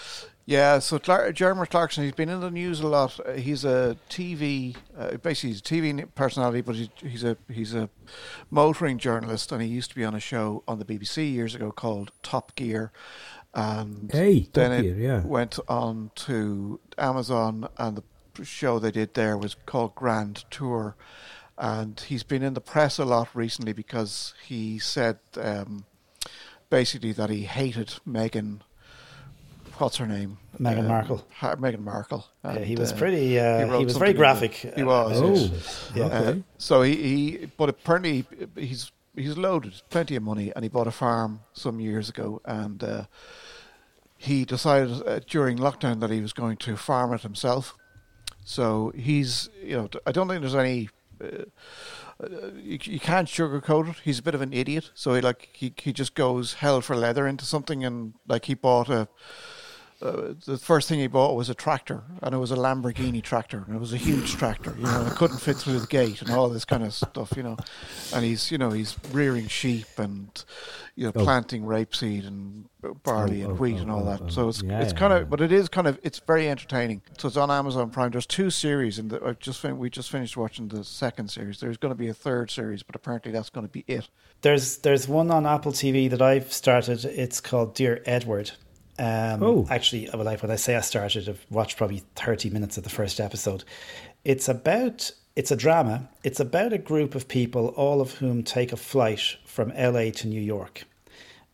[0.46, 3.18] Yeah, so Jeremy Clarkson, he's been in the news a lot.
[3.24, 7.74] Uh, he's a TV, uh, basically he's a TV personality, but he's, he's a he's
[7.74, 7.88] a
[8.50, 11.72] motoring journalist, and he used to be on a show on the BBC years ago
[11.72, 12.92] called Top Gear,
[13.54, 15.22] and Hey, then Top it Gear, yeah.
[15.24, 20.96] went on to Amazon, and the show they did there was called Grand Tour.
[21.56, 25.84] And he's been in the press a lot recently because he said um,
[26.68, 28.62] basically that he hated Meghan
[29.78, 30.38] what's her name?
[30.58, 31.26] Meghan Um, Markle.
[31.38, 32.26] Ha- Meghan Markle.
[32.44, 33.38] Yeah, he was uh, pretty.
[33.38, 34.54] Uh, wrote he, was very graphic.
[34.54, 35.20] He was.
[35.22, 35.96] Oh.
[35.98, 36.04] Yeah.
[36.06, 36.42] Uh, okay.
[36.58, 38.24] so he, he, but apparently
[38.56, 42.82] he's he's loaded, plenty of money, and he bought a farm some years ago, and
[42.82, 43.04] uh,
[44.16, 47.76] he decided uh, during lockdown that he was going to farm it himself.
[48.44, 50.90] So he's, you know, I don't think there's any.
[51.22, 51.44] Uh,
[52.22, 53.96] uh, you, you can't sugarcoat it.
[54.04, 56.94] He's a bit of an idiot, so he like he he just goes hell for
[56.94, 59.08] leather into something, and like he bought a.
[60.04, 63.64] Uh, the first thing he bought was a tractor, and it was a Lamborghini tractor,
[63.66, 64.74] and it was a huge tractor.
[64.78, 67.32] You know, it couldn't fit through the gate, and all this kind of stuff.
[67.36, 67.56] You know,
[68.14, 70.44] and he's you know he's rearing sheep and
[70.94, 71.24] you know Oh.
[71.24, 72.68] planting rapeseed and
[73.02, 74.20] barley Oh, and oh, wheat oh, and all oh, that.
[74.24, 74.28] oh.
[74.28, 75.24] So it's Yeah, it's yeah, kind of, yeah.
[75.24, 77.00] but it is kind of it's very entertaining.
[77.18, 78.10] So it's on Amazon Prime.
[78.10, 81.60] There's two series, and I just fin- we just finished watching the second series.
[81.60, 84.08] There's going to be a third series, but apparently that's going to be it.
[84.42, 87.04] There's there's one on Apple TV that I've started.
[87.06, 88.50] It's called Dear Edward.
[88.98, 89.66] Um, Oh.
[89.70, 92.90] actually, well, like when I say I started, I've watched probably thirty minutes of the
[92.90, 93.64] first episode.
[94.24, 96.08] It's about it's a drama.
[96.22, 100.28] It's about a group of people, all of whom take a flight from LA to
[100.28, 100.84] New York,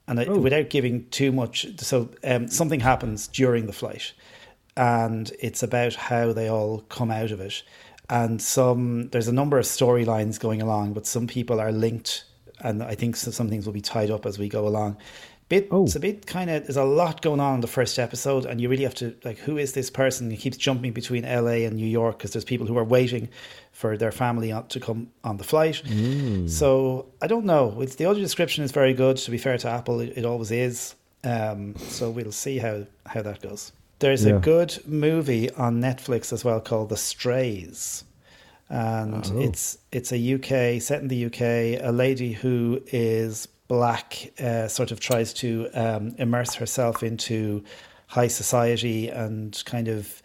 [0.07, 0.39] and I, Oh.
[0.39, 4.13] without giving too much, so um, something happens during the flight,
[4.77, 7.63] and it's about how they all come out of it.
[8.11, 12.25] And some there's a number of storylines going along, but some people are linked,
[12.59, 14.99] and I think some things will be tied up as we go along.
[15.51, 15.85] Bit, Oh.
[15.85, 18.61] It's a bit kind of there's a lot going on in the first episode, and
[18.61, 20.31] you really have to like who is this person?
[20.31, 23.29] He keeps jumping between LA and New York because there's people who are waiting
[23.73, 25.83] for their family to come on the flight.
[26.47, 27.81] So I don't know.
[27.81, 29.17] It's the audio description is very good.
[29.19, 30.95] To be fair to Apple, it, it always is.
[31.25, 33.73] Um, so we'll see how how that goes.
[33.99, 34.37] There's Yeah.
[34.37, 38.05] a good movie on Netflix as well called The Strays,
[38.69, 39.41] and Oh.
[39.41, 41.77] it's it's a UK set in the UK.
[41.83, 47.63] A lady who is black uh, sort of tries to um, immerse herself into
[48.09, 50.21] high society and kind of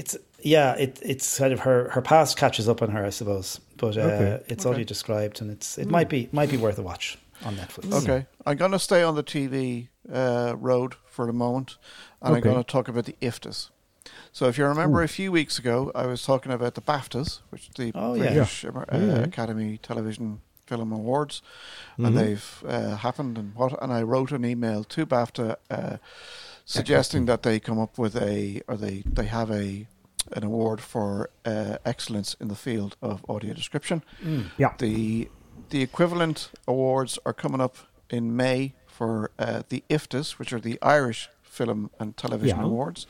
[0.00, 3.60] it's yeah it it's kind of her her past catches up on her I suppose
[3.76, 4.44] but uh, Okay.
[4.48, 4.68] it's Okay.
[4.68, 7.92] already described and it's it might be might be worth a watch on Netflix.
[8.02, 11.76] Okay, I'm going to stay on the TV uh, road for the moment,
[12.22, 13.70] and I'm going to talk about the IFTAs.
[14.32, 17.68] So, if you remember, a few weeks ago, I was talking about the BAFTAs, which
[17.68, 18.22] are the Oh, yeah.
[18.32, 19.18] British Amer- uh, Yeah.
[19.32, 21.42] Academy Television Film Awards,
[21.98, 22.06] Mhm.
[22.06, 23.38] and they've uh, happened.
[23.38, 23.80] And what?
[23.82, 25.96] And I wrote an email to BAFTA uh,
[26.64, 29.86] suggesting that they come up with a, or they they have a
[30.32, 34.02] an award for uh, excellence in the field of audio description.
[34.58, 34.74] Yeah.
[34.78, 35.28] The
[35.70, 37.76] the equivalent awards are coming up
[38.10, 42.64] in May for uh, the IFTAs, which are the Irish Film and Television Yeah.
[42.64, 43.06] Awards.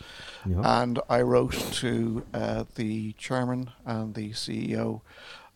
[0.47, 0.83] Yeah.
[0.83, 5.01] And I wrote to uh, the chairman and the CEO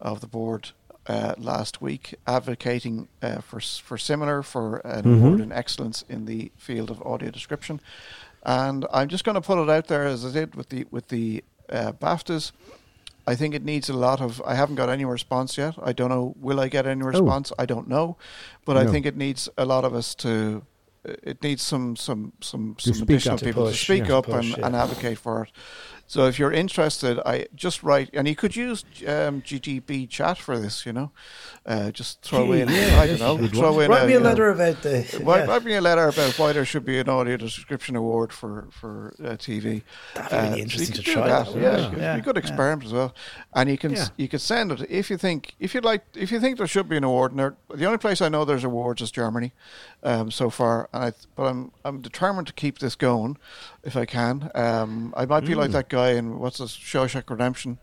[0.01, 0.71] of the board
[1.09, 5.19] uh, last week, advocating uh, for for similar for an Mhm.
[5.19, 7.81] award in excellence in the field of audio description.
[8.43, 11.09] And I'm just going to put it out there as I did with the with
[11.09, 12.53] the uh, BAFTAs.
[13.27, 14.41] I think it needs a lot of.
[14.47, 15.75] I haven't got any response yet.
[15.83, 16.35] I don't know.
[16.41, 17.53] Will I get any response?
[17.59, 18.17] I don't know,
[18.65, 20.63] but I think it needs a lot of us to.
[21.05, 23.39] It needs some some some some additional.
[23.39, 24.67] To people push, to speak yeah, up to push, and, yeah.
[24.67, 25.53] and advocate for it.
[26.11, 30.59] So if you're interested, I just write, and you could use um, GPT chat for
[30.59, 30.87] this.
[30.87, 31.11] You know,
[31.67, 32.69] uh, just throw in.
[32.71, 33.47] Yeah, I don't know.
[33.49, 33.85] Throw one.
[33.85, 33.91] in.
[33.91, 35.45] Write me a you know, letter about the Write, yeah.
[35.53, 39.15] write me a letter about why there should be an audio description award for for
[39.23, 39.83] uh, TV.
[40.15, 41.47] That'd be Uh, so interesting you to try that.
[41.53, 42.15] that, Yeah, yeah.
[42.15, 43.15] be a good experiment as well.
[43.55, 46.41] And you can you can send it if you think if you'd like if you
[46.41, 47.33] think there should be an award.
[47.33, 49.53] And there, the only place I know there's awards is Germany,
[50.03, 50.89] um, so far.
[50.93, 53.37] And I, but I'm I'm determined to keep this going
[53.85, 54.51] if I can.
[54.55, 55.57] Um, I might be Mm.
[55.57, 57.79] like that guy in what's this Shawshank Redemption,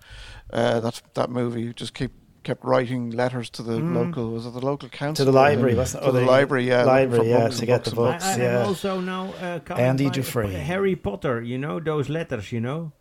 [0.53, 1.73] uh, that that movie.
[1.73, 2.11] Just keep
[2.43, 5.25] kept writing letters to the local was it the local council Mm.
[5.25, 6.05] to the library, wasn't it?
[6.05, 8.25] to Or the library, yeah, library, yeah, to get the books books.
[8.25, 8.59] I, I yeah.
[8.61, 10.51] am also now uh, coming Andy by Dufresne.
[10.51, 12.91] Harry Potter, you know those letters, you know,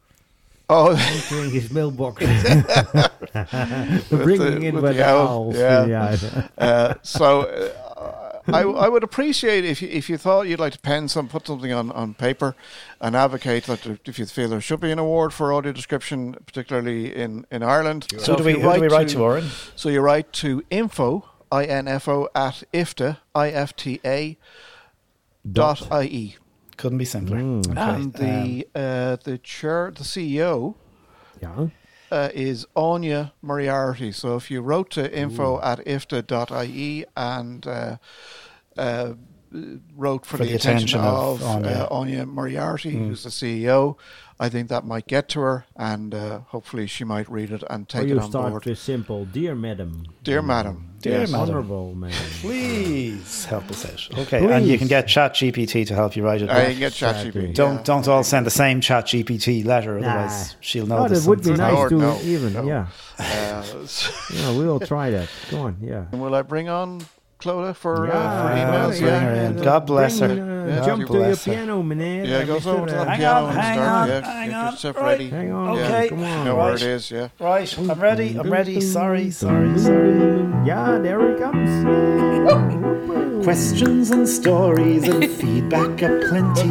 [0.71, 2.25] Oh, entering his mailbox,
[4.09, 5.57] bringing the- in with with the the owls.
[5.57, 5.85] yeah.
[5.87, 6.49] yeah.
[6.57, 7.84] uh, so uh,
[8.49, 11.47] I, I would appreciate if you, if you thought you'd like to pen some, put
[11.47, 12.55] something on, on paper,
[13.01, 17.15] and advocate that if you feel there should be an award for audio description, particularly
[17.15, 18.07] in, in Ireland.
[18.19, 19.49] So do we you who do we write to, Oren?
[19.77, 24.37] So you write to info i n f o at ifta i f t a
[25.51, 26.37] dot i e,
[26.77, 27.39] Couldn't be simpler.
[27.39, 27.71] Mm.
[27.71, 30.75] Okay, and um, the uh, the chair, the CEO.
[31.41, 31.69] Yeah.
[32.15, 34.13] Uh, is Áine Moriarty.
[34.13, 37.97] So if you wrote to info at ifta.ie and uh,
[38.79, 39.15] uh,
[39.97, 41.67] wrote for, For the, the attention, attention of, of Áine.
[41.67, 43.97] uh, Áine Moriarty, who's the CEO.
[44.41, 47.85] I think that might get to her, and uh, hopefully she might read it and
[47.85, 48.65] Or take you it on start board.
[48.65, 50.07] with simple, dear madam.
[50.25, 51.31] Dear madam, Dear yes.
[51.31, 51.51] madam.
[51.51, 52.17] Honorable madam.
[52.41, 54.19] Please help us out.
[54.19, 56.49] Okay, and you can get ChatGPT to help you write it.
[56.49, 57.31] You can get Exactly.
[57.31, 57.55] ChatGPT.
[57.55, 57.83] don't yeah.
[57.85, 60.09] don't all send the same ChatGPT letter, Nah.
[60.09, 60.99] otherwise she'll know.
[60.99, 62.65] Oh, there's that would be nice Lord, to no, even, no.
[62.65, 62.87] yeah.
[63.19, 65.29] Uh, so- Yeah, we'll try that.
[65.51, 66.07] Go on, yeah.
[66.11, 67.03] And will I bring on
[67.45, 68.99] Clodagh for, uh, for emails?
[68.99, 69.21] bring Yeah.
[69.21, 69.57] her in.
[69.63, 70.27] God bless her.
[70.31, 70.35] uh,
[70.67, 71.53] Yeah, jump God to your bless her.
[71.53, 72.25] piano, meneer.
[72.27, 72.97] Yeah, Uh, goes over to Mr.
[72.97, 73.89] that Hang piano on, and hang start.
[73.91, 74.73] on, yeah, hang get on.
[74.73, 75.05] yourself Right.
[75.07, 75.29] ready.
[75.31, 76.09] Hang on, Okay.
[76.09, 76.45] come You on.
[76.47, 76.83] know where Right.
[76.83, 77.29] it is, yeah.
[77.39, 78.37] Right, I'm ready.
[78.41, 78.81] I'm ready.
[78.81, 80.47] Sorry, sorry, sorry.
[80.65, 81.71] Yeah, there he comes.
[83.45, 86.71] Questions and stories and feedback aplenty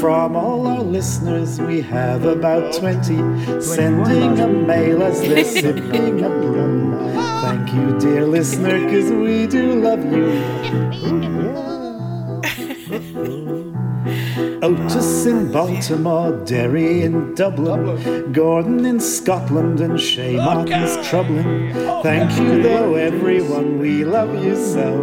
[0.00, 1.60] from all our listeners.
[1.60, 3.18] We have about 20
[3.60, 6.92] sending a mail as they're sipping a rum.
[7.44, 10.03] Thank you, dear listener, because we do love you.
[14.62, 21.72] Otis in Baltimore, Derry in Dublin, Gordon in Scotland, and Shay Martin's troubling.
[22.02, 24.94] Thank you, though, everyone, we love you so.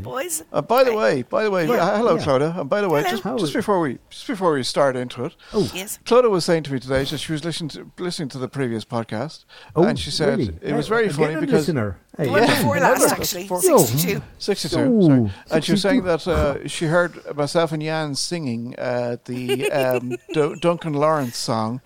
[0.02, 0.42] boys.
[0.52, 2.58] Uh, by the way, by the way, uh, hello, Clodagh.
[2.60, 5.70] And by the way, just, just before we just before we start into it, oh.
[5.74, 5.98] Yes.
[6.04, 8.84] Clodagh was saying to me today that she was listening to listening to the previous
[8.84, 9.44] podcast,
[9.76, 10.56] Oh, and she said really?
[10.62, 11.98] it was very again funny because listener.
[12.16, 12.56] Hey, The one Yeah.
[12.58, 13.46] before last, actually.
[13.46, 14.20] four- 62.
[14.38, 14.78] 62.
[14.80, 15.32] Ooh, sorry.
[15.52, 20.16] And she was saying that uh, she heard myself and Jan singing uh, the um,
[20.34, 21.80] D- Duncan Laurence song,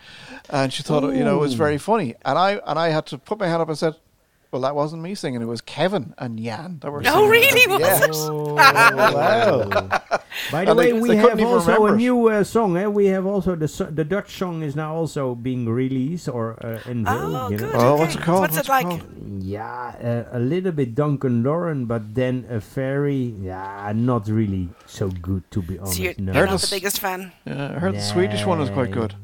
[0.48, 2.14] and she thought you know it was very funny.
[2.24, 3.96] And I and I had to put my hand up and said,
[4.54, 7.60] "Well, that wasn't me singing; it was Kevin and Jan that were." No, singing really?
[7.66, 8.04] it." Was Yeah.
[8.04, 8.14] it?
[8.14, 9.68] Oh, Wow.
[10.50, 12.76] By the And they- way, we they have also remember a new uh, song.
[12.76, 12.86] Eh?
[12.86, 16.90] We have also the so- the Dutch song is now also being released or uh,
[16.90, 17.14] in Oh,
[17.48, 17.52] vogue.
[17.52, 17.70] you know?
[17.70, 17.74] good.
[17.74, 18.00] Oh, okay.
[18.02, 18.40] what's it called?
[18.40, 18.86] What's, What's it it like?
[18.88, 19.04] called?
[19.42, 19.94] Yeah,
[20.30, 25.42] uh, a little bit Duncan Lauren, but then a very yeah, not really so good
[25.52, 25.96] to be honest.
[25.98, 26.32] So you're, no.
[26.32, 27.32] you're not the biggest fan.
[27.46, 29.14] Yeah, I heard the Swedish one is quite good.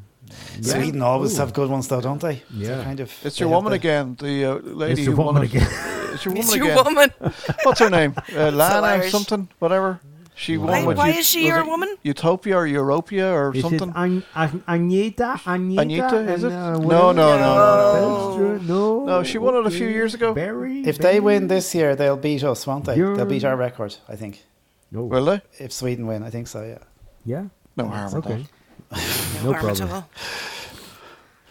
[0.61, 0.75] Yeah.
[0.75, 1.41] Sweden always Ooh.
[1.41, 2.43] have good ones, though, don't they?
[2.51, 2.85] It's a Yeah.
[2.85, 3.11] kind of.
[3.25, 5.55] It's your woman the- again, the uh, lady It's your won woman it.
[5.55, 5.69] again.
[6.15, 6.85] It's your woman It's your again.
[6.85, 7.11] woman.
[7.65, 8.15] What's her name?
[8.35, 9.13] Uh, Lana or Irish.
[9.13, 9.49] something?
[9.61, 10.01] Whatever.
[10.35, 11.91] She won Why, with why Ut- is she your woman?
[12.03, 13.91] Utopia or Europia or Is something?
[13.91, 15.37] it An- An- Agneta?
[15.45, 15.77] Agneta?
[15.85, 16.53] Agneta, is it?
[16.53, 17.15] uh, No, whatever?
[17.15, 19.05] no, no, no, No.
[19.05, 20.33] No, she won it a few years ago.
[20.35, 20.81] Barry?
[20.87, 22.97] If they win this year, they'll beat us, won't they?
[22.97, 24.43] You're- They'll beat our record, I think.
[24.91, 25.05] No.
[25.05, 25.41] Will they?
[25.59, 26.79] If Sweden win, I think so, yeah.
[27.25, 27.45] yeah.
[27.77, 28.35] No harm Okay.
[28.37, 28.47] that.
[29.43, 29.91] No Harm at problem.
[29.93, 30.11] all.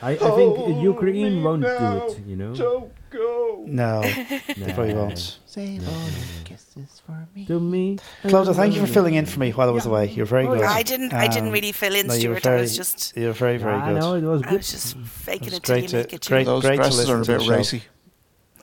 [0.01, 2.19] I, I think Ukraine won't do it.
[2.25, 2.55] You know.
[2.55, 3.63] Don't go.
[3.67, 4.01] No,
[4.57, 5.05] they probably Nah.
[5.05, 5.39] won't.
[5.45, 7.45] Save all your kisses for me.
[7.47, 7.97] To me.
[8.23, 10.09] Clodagh, thank you for filling in for me while I was away.
[10.09, 10.61] You're very good.
[10.61, 11.13] I didn't.
[11.13, 12.51] I didn't Um, really fill in, no, you were Stuart.
[12.57, 13.17] I was just.
[13.17, 13.99] you're very, very I good.
[13.99, 16.25] know it was I was just faking It's it till great you to- make it.
[16.27, 16.45] great- you.
[16.45, 17.51] Those great to dresses are a bit to the show.
[17.55, 17.83] racy.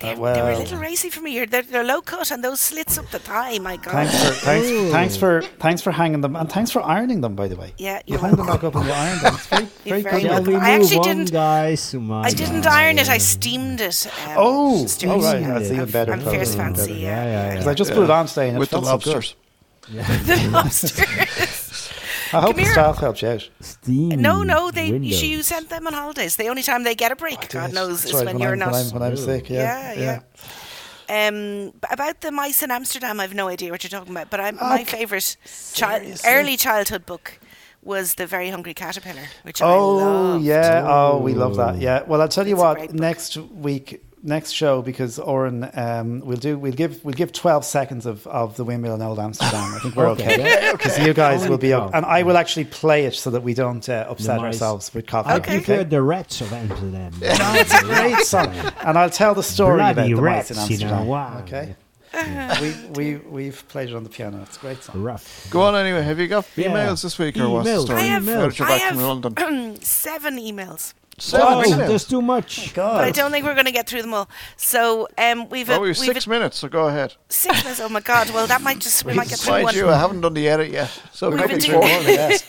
[0.00, 1.34] They're, Uh, they were a little racy for me.
[1.34, 3.58] You're, they're, they're low cut and those slits up the thigh.
[3.58, 3.92] My God.
[3.92, 4.90] Thanks for thanks, Ooh.
[4.90, 7.34] thanks for thanks for hanging them and thanks for ironing them.
[7.34, 9.34] By the way, Yeah, you you're hung them back up and you ironed them.
[9.34, 10.20] It's very, very very good.
[10.22, 10.52] Shall welcome.
[10.52, 11.94] we I actually didn't- guys?
[11.94, 12.72] I didn't God.
[12.72, 13.08] iron it.
[13.08, 14.06] I steamed it.
[14.06, 15.12] Um, Oh, Stuart.
[15.12, 15.76] all right, Yeah, that's yeah.
[15.76, 16.12] even better.
[16.12, 16.80] I'm Clodagh, fierce fancy.
[16.88, 16.92] better.
[16.94, 19.02] Yeah, Yeah, yeah, Because I just put it on today and With it the felt
[19.02, 19.14] so good.
[19.14, 19.36] lobsters.
[20.26, 21.45] the lobsters.
[22.36, 22.72] I hope Come the here.
[22.72, 23.48] staff helped you out.
[23.60, 24.70] Steam no, no.
[24.70, 24.92] They.
[24.92, 25.22] windows.
[25.22, 26.36] You sent them on holidays.
[26.36, 28.52] The only time they get a break, God knows, That's is right, when when you're
[28.52, 28.72] I'm, not.
[28.72, 29.92] When I'm, when I'm sick, yeah.
[29.94, 30.20] Yeah,
[31.08, 31.28] yeah.
[31.28, 34.28] Um, about the mice in Amsterdam, I've no idea what you're talking about.
[34.30, 35.36] But I'm, my favourite
[35.76, 37.38] chi- early childhood book
[37.82, 40.36] was the Very Hungry Caterpillar, which I love.
[40.36, 41.78] Oh yeah, oh we love that.
[41.78, 42.02] Yeah.
[42.02, 42.92] Well, I'll tell you It's a what.
[42.92, 46.58] Next week, next show, because Oren, um, we'll do.
[46.58, 47.04] We'll give.
[47.04, 49.74] We'll give twelve seconds of, of the windmill in Old Amsterdam.
[49.74, 50.72] I think we're Okay, okay.
[50.72, 53.42] Because you guys Only will be up, and I will actually play it so that
[53.42, 54.46] we don't uh, upset mice.
[54.54, 55.30] ourselves with coffee.
[55.30, 55.56] I Okay.
[55.58, 57.12] prefer the rats of Amsterdam.
[57.20, 58.54] No, it's a great song,
[58.84, 61.06] and I'll tell the story Bloody about the rats, mice in you know, Amsterdam.
[61.06, 61.38] wow.
[61.40, 61.76] Okay.
[62.60, 64.40] we we we've played it on the piano.
[64.42, 65.02] It's a great song.
[65.02, 65.48] Rough.
[65.50, 66.02] Go on anyway.
[66.02, 66.68] Have you got Yeah.
[66.68, 67.82] emails this week or what's the Emails.
[67.84, 68.00] story?
[68.00, 69.76] I have, Now that you're I have London.
[69.82, 70.94] seven emails.
[71.18, 71.88] Seven oh, emails.
[71.88, 72.74] that's too much.
[72.74, 74.28] But I don't think we're going to get through them all.
[74.56, 77.14] So um, we've a, Oh, we have we've six a, minutes, so go ahead.
[77.30, 77.80] six minutes.
[77.80, 78.28] Oh my God!
[78.30, 79.74] Well, that might just we might get through Mind one.
[79.76, 81.84] you, I haven't done the edit yet, so We've maybe been four.
[81.84, 82.46] yes.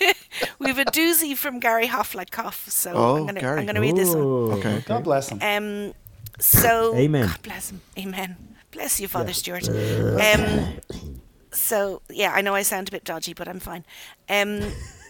[0.60, 2.68] We've a doozy from Gary Hoff like cough.
[2.70, 3.68] So Oh, I'm gonna Gary.
[3.70, 4.24] I'm read this one.
[4.60, 4.84] Okay.
[4.86, 5.40] God bless him.
[5.42, 5.94] Um,
[6.40, 7.28] so Amen.
[7.28, 7.82] God bless him.
[7.98, 8.36] Amen.
[8.72, 9.70] Bless you, Father Stuart.
[9.70, 10.74] Um,
[11.52, 13.86] so yeah, I know I sound a bit dodgy, but I'm fine.
[14.30, 14.60] Um,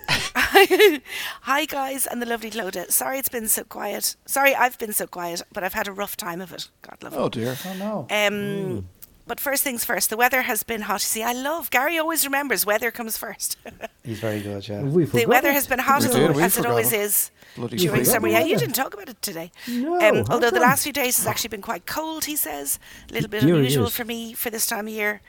[0.10, 2.92] hi guys and the lovely Clodagh.
[2.92, 4.16] Sorry it's been so quiet.
[4.26, 6.70] Sorry I've been so quiet, but I've had a rough time of it.
[6.82, 7.56] God love Oh dear.
[7.66, 8.08] Oh no.
[8.10, 8.88] Um,
[9.26, 11.02] but first things first, the weather has been hot.
[11.02, 11.98] See, I love Gary.
[11.98, 13.58] Always remembers weather comes first.
[14.04, 14.84] He's very good, yeah.
[14.84, 15.54] We the weather it.
[15.54, 17.02] has been hot We as, did, as it always it.
[17.02, 18.30] is Bloody during summer.
[18.30, 19.52] Yeah, you didn't talk about it today.
[19.68, 22.80] No, Um, although the last few days has actually been quite cold, he says.
[23.10, 25.22] A little bit Here unusual for me for this time of year.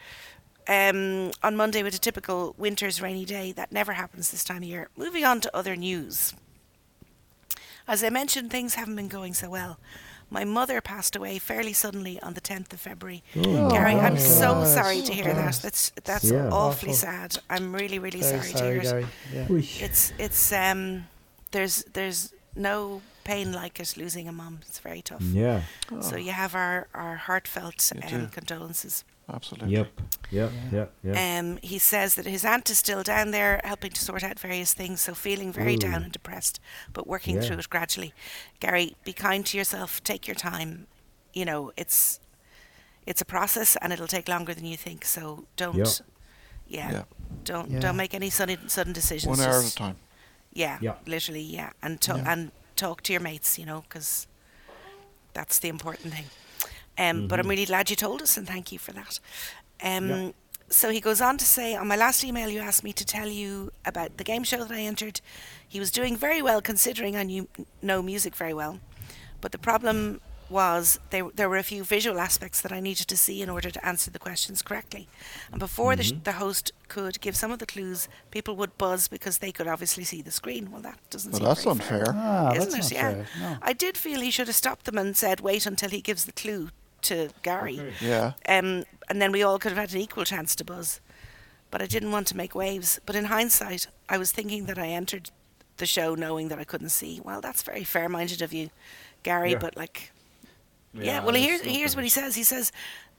[0.68, 4.64] Um, on Monday, with a typical winter's rainy day, that never happens this time of
[4.64, 4.88] year.
[4.96, 6.34] Moving on to other news.
[7.86, 9.78] As I mentioned, things haven't been going so well.
[10.30, 13.22] My mother passed away fairly suddenly on the 10th of February.
[13.34, 15.36] Oh, Gary, I'm my so sorry to hear God.
[15.36, 15.54] that.
[15.62, 16.50] That's that's Yeah.
[16.50, 16.94] awfully Awful.
[16.94, 17.38] sad.
[17.48, 19.06] I'm really, really Very sorry, sorry, to hear it.
[19.48, 19.62] Gary.
[19.72, 19.84] Yeah.
[19.86, 21.06] It's it's um
[21.52, 24.58] there's there's no pain like it losing a mum.
[24.68, 25.22] It's very tough.
[25.22, 25.62] Yeah.
[26.02, 29.04] So you have our our heartfelt um, condolences.
[29.32, 29.70] Absolutely.
[29.74, 30.00] Yep.
[30.30, 30.52] Yep.
[30.72, 30.92] Yep.
[31.04, 31.16] Yep.
[31.16, 34.72] Um, he says that his aunt is still down there helping to sort out various
[34.72, 35.78] things, so feeling very Ooh.
[35.78, 36.60] down and depressed,
[36.92, 37.42] but working Yeah.
[37.42, 38.14] through it gradually.
[38.60, 40.02] Gary, be kind to yourself.
[40.02, 40.86] Take your time.
[41.34, 42.20] You know it's
[43.06, 45.04] it's a process and it'll take longer than you think.
[45.04, 45.76] So don't.
[45.76, 45.84] Yeah.
[46.66, 46.90] Yeah.
[46.92, 47.02] Yeah.
[47.44, 47.80] Don't Yeah.
[47.80, 49.38] don't make any sudden sudden decisions.
[49.38, 49.96] One hour at a time.
[50.52, 50.94] Yeah, Yeah.
[51.06, 52.32] literally, yeah, and to- Yeah.
[52.32, 54.26] and talk to your mates, you know, because
[55.34, 56.24] that's the important thing.
[56.98, 59.20] Um, But I'm really glad you told us, and thank you for that.
[59.82, 60.30] Um, Yeah.
[60.70, 63.28] So he goes on to say, on my last email, you asked me to tell
[63.28, 65.22] you about the game show that I entered.
[65.66, 67.48] He was doing very well, considering I knew
[67.80, 68.78] know music very well.
[69.40, 70.20] But the problem
[70.50, 73.70] was there there were a few visual aspects that I needed to see in order
[73.70, 75.08] to answer the questions correctly.
[75.50, 79.08] And before the, sh- the host could give some of the clues, people would buzz
[79.08, 80.70] because they could obviously see the screen.
[80.70, 82.04] Well, that doesn't Well, seem that's unfair.
[82.06, 82.14] fair.
[82.14, 82.94] Ah, Isn't that's it?
[82.94, 83.10] not yeah.
[83.24, 83.26] fair.
[83.40, 83.58] No.
[83.62, 86.32] I did feel he should have stopped them and said, "Wait until he gives the
[86.32, 86.68] clue
[87.02, 88.32] to Gary." Yeah.
[88.48, 91.00] Um, and then we all could have had an equal chance to buzz.
[91.70, 92.98] But I didn't want to make waves.
[93.04, 95.30] But in hindsight, I was thinking that I entered
[95.76, 97.20] the show knowing that I couldn't see.
[97.22, 98.70] Well, that's very fair-minded of you,
[99.22, 99.52] Gary.
[99.52, 99.58] Yeah.
[99.58, 100.10] But like,
[100.94, 101.22] yeah.
[101.22, 102.34] well, here's that's here's what he says.
[102.36, 102.72] He says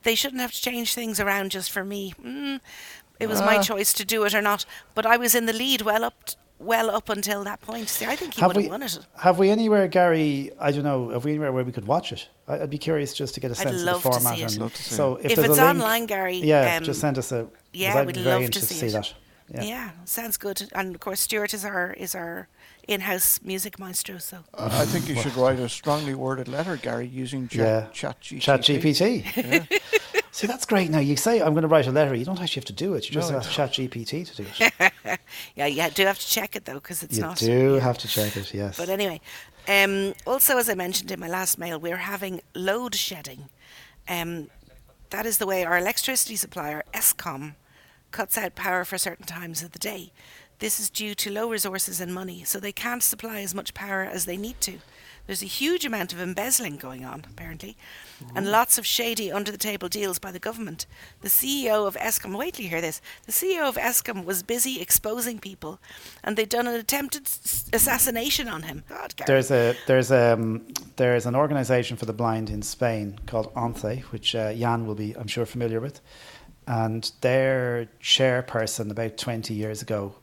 [0.04, 2.14] they shouldn't have to change things around just for me.
[2.24, 2.60] Mm,
[3.20, 3.62] it was my Ah.
[3.62, 4.66] choice to do it or not.
[4.96, 7.90] But I was in the lead well up, t- well up until that point.
[7.90, 9.00] See, I think he Have would have we, won it.
[9.18, 10.52] have we anywhere, Gary?
[10.60, 11.10] I don't know.
[11.10, 12.28] Have we anywhere where we could watch it?
[12.48, 14.40] I- I'd be curious just to get a sense love of to the see format.
[14.40, 14.52] it.
[14.54, 17.18] and Love to see so if, If it's link, online, Gary, yeah, um, just send
[17.18, 17.48] us a.
[17.74, 18.92] yeah, we'd love to interested see see it.
[18.94, 19.14] that.
[19.54, 19.64] Yeah.
[19.64, 19.90] Yeah.
[20.06, 20.70] sounds good.
[20.74, 22.48] And of course, Stuart is our is our
[22.88, 24.18] in-house music maestro.
[24.20, 27.88] So I I think you should write a strongly worded letter, Gary, using Yeah.
[27.92, 28.42] chat, chat GPT.
[28.42, 29.82] Chat GPT.
[30.32, 30.90] See, that's great.
[30.90, 32.14] Now you say I'm going to write a letter.
[32.16, 33.08] You don't actually have to do it.
[33.10, 35.20] You just No, ask Chat GPT to do it.
[35.56, 37.42] yeah, you do have to check it though because it's you not.
[37.42, 37.80] You do yeah.
[37.82, 38.54] have to check it.
[38.54, 38.78] Yes.
[38.78, 39.20] But anyway,
[39.68, 43.50] um, also as I mentioned in my last mail, we're having load shedding.
[44.08, 44.50] Um,
[45.10, 47.56] that is the way our electricity supplier, Eskom,
[48.12, 50.12] cuts out power for certain times of the day.
[50.60, 54.04] This is due to low resources and money, so they can't supply as much power
[54.04, 54.80] as they need to.
[55.26, 57.78] There's a huge amount of embezzling going on, apparently,
[58.36, 60.88] and lots of shady under the table deals by the government.
[61.22, 64.82] The CEO of Eskom, wait till you hear this, the CEO of Eskom was busy
[64.82, 65.80] exposing people,
[66.24, 68.84] and they'd done an attempted s- assassination on him.
[68.90, 69.28] God, Gary.
[69.28, 74.34] There's a there's um there's an organisation for the blind in Spain called ONCE, which
[74.34, 76.02] uh, Jan will be I'm sure familiar with,
[76.70, 80.14] and their chairperson about 20 years ago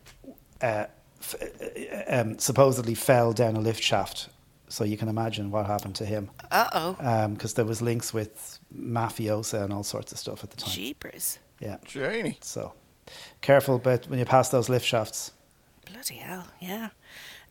[0.63, 0.87] uh,
[1.21, 4.29] f- uh, um, supposedly fell down a lift shaft.
[4.69, 7.29] So you can imagine what happened to him, Uh oh.
[7.35, 10.71] because there was links with mafiosa and all sorts of stuff at the time.
[10.75, 11.39] Jeepers.
[11.61, 12.39] Yeah, Janie.
[12.41, 12.73] so
[13.41, 15.33] careful, but when you pass those lift shafts,
[15.91, 16.89] Bloody hell, yeah.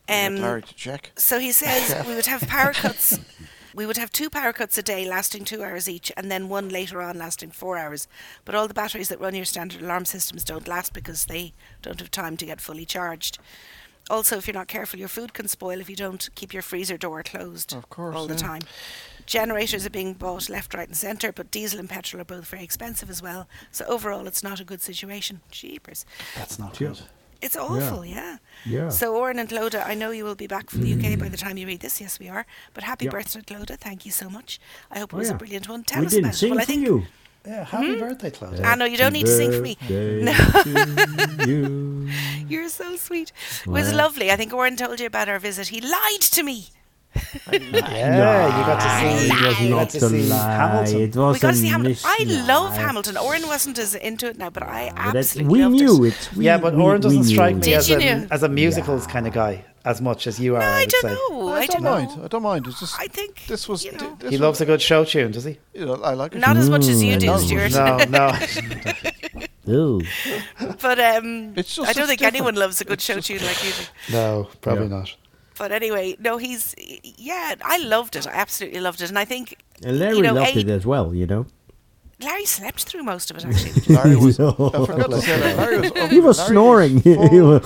[0.08, 1.10] Um, to check.
[1.16, 3.18] so he says we would have power cuts.
[3.76, 6.70] We would have two power cuts a day lasting two hours each, and then one
[6.70, 8.08] later on lasting four hours.
[8.46, 11.52] But all the batteries that run your standard alarm systems don't last because they
[11.82, 13.38] don't have time to get fully charged.
[14.08, 16.96] Also, if you're not careful, your food can spoil if you don't keep your freezer
[16.96, 18.62] door closed Of course, all the time.
[19.26, 22.64] Generators are being bought left, right, and centre, but diesel and petrol are both very
[22.64, 23.46] expensive as well.
[23.72, 25.42] So overall, it's not a good situation.
[25.50, 26.06] Jeepers.
[26.34, 26.88] that's not Yeah.
[26.88, 27.02] good.
[27.42, 28.38] It's awful, yeah.
[28.64, 28.88] Yeah.
[28.88, 31.36] So, Oren and Clodagh, I know you will be back from the UK by the
[31.44, 32.00] time you read this.
[32.00, 32.46] Yes, we are.
[32.74, 33.12] But happy Yeah.
[33.12, 33.78] birthday, Clodagh.
[33.78, 34.58] Thank you so much.
[34.90, 35.34] I hope it Oh, was yeah.
[35.34, 35.84] a brilliant one.
[35.84, 36.50] Tell we us didn't about sing it.
[36.52, 37.06] Well, I for think you.
[37.46, 38.62] Yeah, happy birthday, Claudia.
[38.64, 39.76] Ah, know you don't need to sing for me.
[39.88, 41.44] No.
[41.46, 42.08] you.
[42.48, 43.30] you're so sweet.
[43.60, 43.98] It was Wow.
[43.98, 44.32] lovely.
[44.32, 45.68] I think Oren told you about our visit.
[45.68, 46.70] He lied to me.
[47.52, 49.26] Yeah, you got to see.
[49.28, 50.28] It was you not got to see.
[50.28, 51.00] Hamilton.
[51.00, 51.96] It was we got to see Hamilton.
[52.04, 52.76] I love.
[52.76, 53.16] Hamilton.
[53.16, 56.08] Oren wasn't as into it now, but I But absolutely we loved knew it.
[56.08, 56.36] it.
[56.36, 58.26] We, yeah, but we, Oren doesn't knew strike me as a know?
[58.30, 60.60] as a musicals kind of guy as much as you are.
[60.60, 61.14] No, I I would don't say.
[61.14, 61.48] know.
[61.48, 62.24] I, I don't don't mind.
[62.24, 62.66] I don't mind.
[62.66, 63.84] It's just I think this was.
[63.84, 65.58] you know, this He was- loves a good show tune, does he?
[65.74, 66.38] You know, I like it.
[66.38, 67.72] not as much as you do, no, Stuart.
[67.72, 68.32] No, no.
[69.68, 70.00] Ooh.
[70.80, 73.70] but um, I don't it's think anyone loves a good It's show tune like you
[73.72, 74.12] do.
[74.12, 74.96] no, probably Yeah.
[74.98, 75.14] not.
[75.58, 77.54] But anyway, no, he's yeah.
[77.62, 78.26] I loved it.
[78.26, 80.84] I absolutely loved it, and I think And Larry You know, loved A- it as
[80.86, 81.46] well, you know.
[82.18, 83.94] Larry slept through most of it actually.
[83.94, 84.38] Larry was.
[84.46, 84.48] No.
[84.72, 85.56] I forgot to say that.
[85.58, 85.92] Larry was.
[86.10, 87.00] He was Larry snoring.
[87.02, 87.62] full- He was-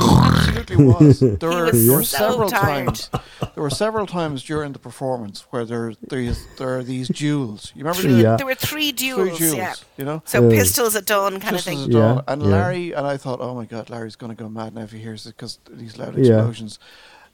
[0.68, 1.20] absolutely was.
[1.20, 2.86] There were, was there were so several tired.
[2.86, 3.11] times.
[3.55, 7.70] There were several times during the performance where there there's there are these duels.
[7.76, 8.09] You remember?
[8.09, 8.32] Yeah.
[8.32, 9.20] The, There were three duels.
[9.20, 9.57] three duels, duels.
[9.57, 9.74] yeah.
[9.99, 10.22] You know.
[10.26, 11.78] So Uh, pistols at dawn kind of as thing.
[11.84, 12.20] a Yeah.
[12.26, 12.49] And yeah.
[12.49, 14.99] Larry and I thought, oh my god, Larry's going to go mad now if he
[14.99, 16.43] hears it because these loud Yeah.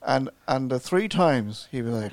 [0.06, 0.30] Explosions.
[0.48, 2.12] And and the three times he was like,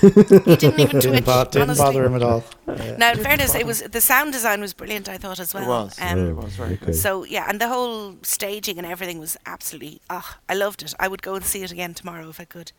[0.00, 1.24] He didn't even Didn't, twitch.
[1.24, 1.84] bo- didn't honestly.
[1.84, 2.44] bother him at all.
[2.66, 2.96] Yeah.
[2.96, 5.08] Now, in fairness, it was the sound design was brilliant.
[5.08, 5.64] I thought as well.
[5.64, 6.86] it was, Um, it was very okay.
[6.86, 6.94] good.
[6.96, 10.00] So yeah, and the whole staging and everything was absolutely.
[10.08, 10.94] Ah, I loved it.
[10.98, 12.72] I would go and see it again tomorrow if I could.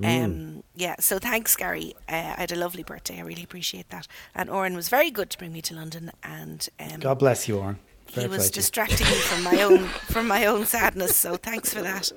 [0.00, 0.24] Mm.
[0.24, 0.94] Um, yeah.
[1.00, 1.94] So thanks, Gary.
[2.08, 3.18] Uh, I had a lovely birthday.
[3.18, 4.06] I really appreciate that.
[4.34, 7.58] And Oren was very good to bring me to London, and um, God bless you,
[7.58, 7.78] Oren.
[8.12, 8.62] Fair he was to you.
[8.62, 9.78] distracting me from my own
[10.10, 11.16] from my own sadness.
[11.16, 12.10] So thanks for that.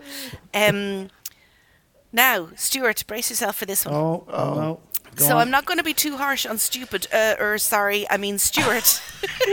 [0.54, 1.10] Um,
[2.12, 3.94] now, Stuart, brace yourself for this one.
[3.96, 4.80] Oh, oh no.
[5.16, 5.42] Go So on.
[5.42, 9.02] I'm not going to be too harsh on stupid, uh, or sorry, I mean Stuart.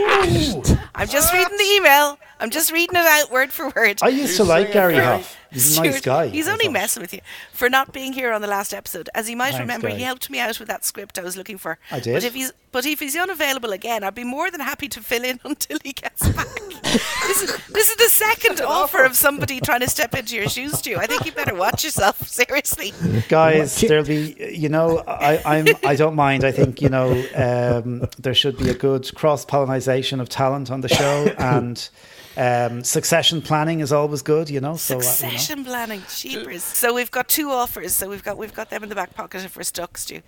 [0.95, 2.17] I'm just reading the email.
[2.39, 3.99] I'm just reading it out word for word.
[4.01, 5.37] I used to like Gary Huff.
[5.53, 6.27] He's a nice guy.
[6.27, 7.19] He's only messing with you
[7.51, 9.09] for not being here on the last episode.
[9.13, 11.57] As you might Thanks, remember, he helped me out with that script I was looking
[11.57, 11.77] for.
[11.91, 12.13] I did.
[12.13, 15.25] But if he's but if he's unavailable again, I'd be more than happy to fill
[15.25, 16.47] in until he gets back.
[16.83, 20.77] this is this is the second offer of somebody trying to step into your shoes,
[20.77, 20.95] Stu.
[20.97, 22.93] I think you better watch yourself seriously.
[23.27, 26.43] Guys, there'll be, you know, I, I'm, I don't mind.
[26.43, 30.81] I think, you know, um, there should be a good cross pollination of talent on
[30.81, 31.89] the show, and
[32.37, 34.75] um, succession planning is always good, you know.
[34.77, 35.11] So, uh, you know.
[35.11, 36.63] Succession planning, cheapers.
[36.63, 37.93] So we've got two offers.
[37.93, 40.21] So we've got we've got them in the back pocket if we're stuck, Stu.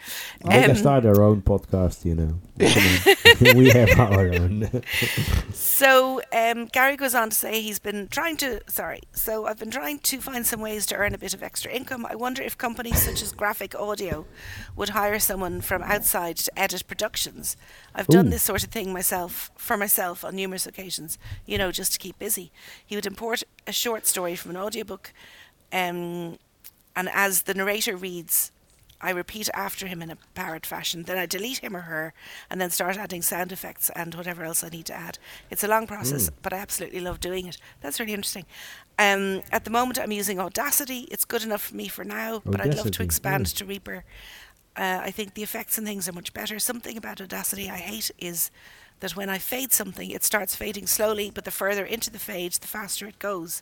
[0.43, 2.39] We can Um, start our own podcast, you know.
[2.60, 3.58] Come on.
[3.58, 4.84] we have our own.
[5.54, 8.62] So um, Gary goes on to say he's been trying to.
[8.68, 9.01] Sorry.
[9.14, 12.06] So I've been trying to find some ways to earn a bit of extra income.
[12.06, 14.26] I wonder if companies such as Graphic Audio
[14.76, 17.56] would hire someone from outside to edit productions.
[17.95, 21.18] I've done this sort of thing myself for myself on numerous occasions.
[21.45, 22.52] You know, just to keep busy.
[22.86, 25.14] He would import a short story from an audiobook,
[25.72, 26.38] um,
[26.96, 28.52] and as the narrator reads.
[29.06, 31.04] I repeat after him in a parrot fashion.
[31.04, 32.14] Then I delete him or her,
[32.50, 35.20] and then start adding sound effects and whatever else I need to add.
[35.52, 37.58] It's a long process, but I absolutely love doing it.
[37.82, 38.46] That's really interesting.
[38.98, 41.10] Um, at the moment, I'm using Audacity.
[41.12, 43.58] It's good enough for me for now, but I'd love to expand yeah.
[43.58, 44.06] to Reaper.
[44.76, 46.59] Uh, I think the effects and things are much better.
[46.59, 48.49] Something about Audacity I hate is
[49.01, 52.53] that when I fade something, it starts fading slowly, but the further into the fade,
[52.53, 53.61] the faster it goes.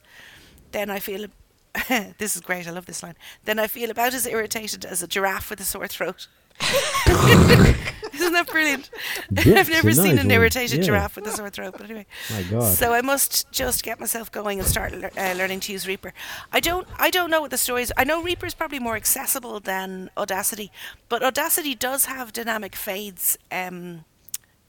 [0.72, 1.28] Then I feel
[2.18, 2.68] this is great.
[2.68, 3.16] I love this line.
[3.46, 6.28] Then I feel about as irritated as a giraffe with a sore throat.
[8.14, 8.90] Isn't that brilliant?
[9.38, 10.84] I've never seen nice an irritated Yeah.
[10.84, 11.74] giraffe with a sore throat.
[11.78, 12.74] But anyway, My God.
[12.74, 16.14] so I must just get myself going and start lear- uh, learning to use Reaper.
[16.52, 16.88] I don't.
[17.00, 17.92] I don't know what the story is.
[17.98, 20.72] I know Reaper is probably more accessible than Audacity,
[21.10, 23.38] but Audacity does have dynamic fades.
[23.52, 24.06] Um,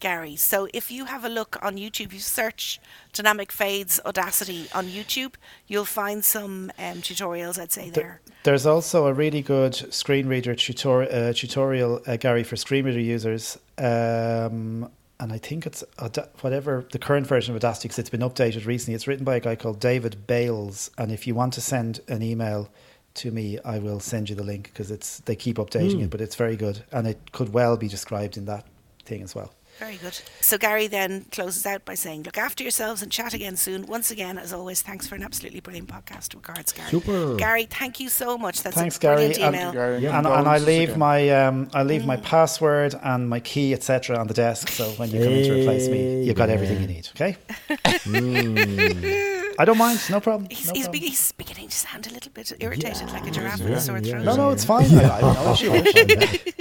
[0.02, 0.36] Gary.
[0.36, 2.80] So if you have a look on YouTube, you search
[3.12, 5.34] dynamic fades Audacity on YouTube,
[5.68, 7.56] you'll find some um, tutorials.
[7.58, 8.20] I'd say there.
[8.42, 13.00] There's also a really good screen reader tutor- uh, tutorial, uh, Gary, for screen reader
[13.16, 13.58] users.
[13.78, 14.90] Um,
[15.20, 18.66] and I think it's Auda- whatever the current version of Audacity, because it's been updated
[18.66, 18.94] recently.
[18.96, 20.90] It's written by a guy called David Bailes.
[20.98, 22.68] And if you want to send an email
[23.14, 26.02] to me, I will send you the link because it's they keep updating Hmm.
[26.04, 26.82] it, but it's very good.
[26.90, 28.66] And it could well be described in that
[29.04, 29.52] thing as well.
[29.82, 30.16] Very good.
[30.40, 34.12] So Gary then closes out by saying, "Look after yourselves and chat again soon." Once
[34.12, 36.34] again, as always, thanks for an absolutely brilliant podcast.
[36.34, 36.88] Regards, Gary.
[36.88, 37.34] Super.
[37.34, 38.62] Gary, thank you so much.
[38.62, 39.56] That's Thanks, a brilliant Gary.
[39.58, 40.18] And- Gary, Yeah.
[40.18, 40.98] And, and I leave again.
[41.00, 44.16] my um, I leave my password and my key etc.
[44.18, 44.68] on the desk.
[44.68, 47.08] So when you come in to replace me, you've got everything you need.
[47.16, 47.36] Okay.
[49.58, 50.00] I don't mind.
[50.10, 50.48] No problem.
[50.50, 51.00] He's, no he's, problem.
[51.00, 53.98] be- he's beginning to sound a little bit irritated, like a giraffe with a sore
[53.98, 54.24] yeah, throat.
[54.24, 54.86] No, no, it's fine.
[54.94, 55.72] I, I have no issue.
[55.72, 55.96] with it.
[55.98, 56.51] I can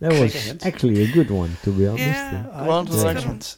[0.00, 2.04] That was actually a good one, to be honest.
[2.06, 2.46] Yeah.
[2.52, 3.34] I Go on to the next a one.
[3.34, 3.56] hint.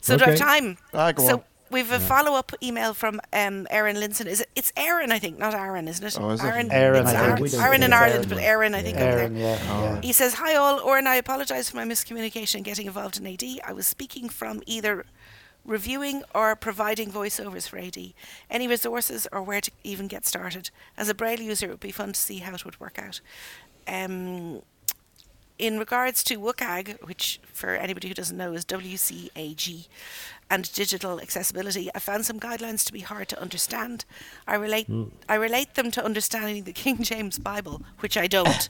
[0.00, 0.44] So do I have Okay.
[0.44, 0.78] time?
[0.94, 1.42] Ah, go so on.
[1.70, 4.26] we've a follow-up email from um, Aaron Linson.
[4.26, 4.48] Is it?
[4.54, 6.16] It's Aaron, I think, not Aaron, isn't it?
[6.20, 6.46] Oh, is it?
[6.46, 8.44] Aaron, Aaron, I Aaron, it's- Aaron in Ireland, Aaron, but yeah.
[8.48, 9.18] Aaron, I think, over there.
[9.18, 10.00] Aaron, yeah, yeah.
[10.00, 13.26] He says, Hi all, or and I apologise for my miscommunication in getting involved in
[13.26, 13.44] AD.
[13.64, 15.04] I was speaking from either
[15.64, 18.14] reviewing or providing voiceovers for AD.
[18.50, 20.70] Any resources or where to even get started?
[20.96, 23.20] As a Braille user, it would be fun to see how it would work out.
[23.86, 24.62] Um,
[25.60, 29.86] in regards to WCAG, which for anybody who doesn't know is WCAG,
[30.52, 34.04] and digital accessibility, I found some guidelines to be hard to understand.
[34.48, 35.04] I relate hmm.
[35.28, 38.68] I relate them to understanding the King James Bible, which I don't.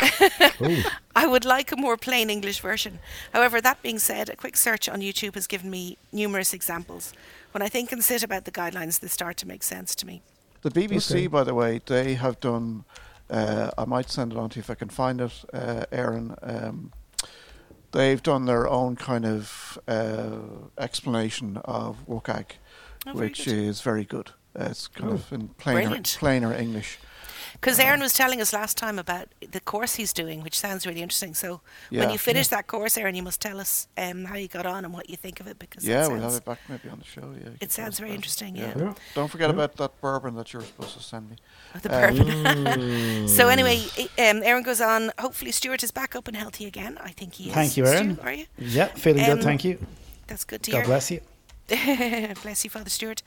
[1.14, 2.98] I would like a more plain English version.
[3.32, 7.12] However, that being said, a quick search on YouTube has given me numerous examples.
[7.52, 10.22] When I think and sit about the guidelines, they start to make sense to me.
[10.62, 11.26] The BBC, Okay.
[11.28, 12.84] by the way, they have done.
[13.30, 16.34] Uh, I might send it on to you if I can find it, uh, Aaron.
[16.42, 16.92] Um,
[17.92, 20.38] they've done their own kind of uh,
[20.78, 22.52] explanation of WCAG,
[23.06, 23.54] Oh, which good.
[23.54, 24.30] is very good.
[24.58, 26.98] Uh, it's kind of in plainer, plainer English.
[27.60, 31.02] Because Aaron was telling us last time about the course he's doing, which sounds really
[31.02, 31.34] interesting.
[31.34, 34.64] So when you finish that course, Aaron, you must tell us um, how you got
[34.64, 35.58] on and what you think of it.
[35.58, 37.34] Because Yeah, it we'll have it back maybe on the show.
[37.38, 38.56] Yeah, it sounds very interesting.
[38.56, 38.72] Yeah.
[38.76, 38.94] Yeah, Yeah.
[39.14, 41.36] Don't forget about that bourbon that you're supposed to send me.
[41.82, 43.28] the Um, bourbon.
[43.28, 43.84] so anyway,
[44.18, 45.12] um, Aaron goes on.
[45.18, 46.96] Hopefully, Stuart is back up and healthy again.
[47.02, 47.54] I think he is.
[47.54, 48.14] Thank you, Aaron.
[48.16, 48.46] Stu, are you?
[48.58, 49.78] Yeah, feeling Um, good, thank you.
[50.28, 50.84] That's good to God hear.
[50.84, 51.20] God bless you.
[52.42, 53.22] Bless you, Father Stewart.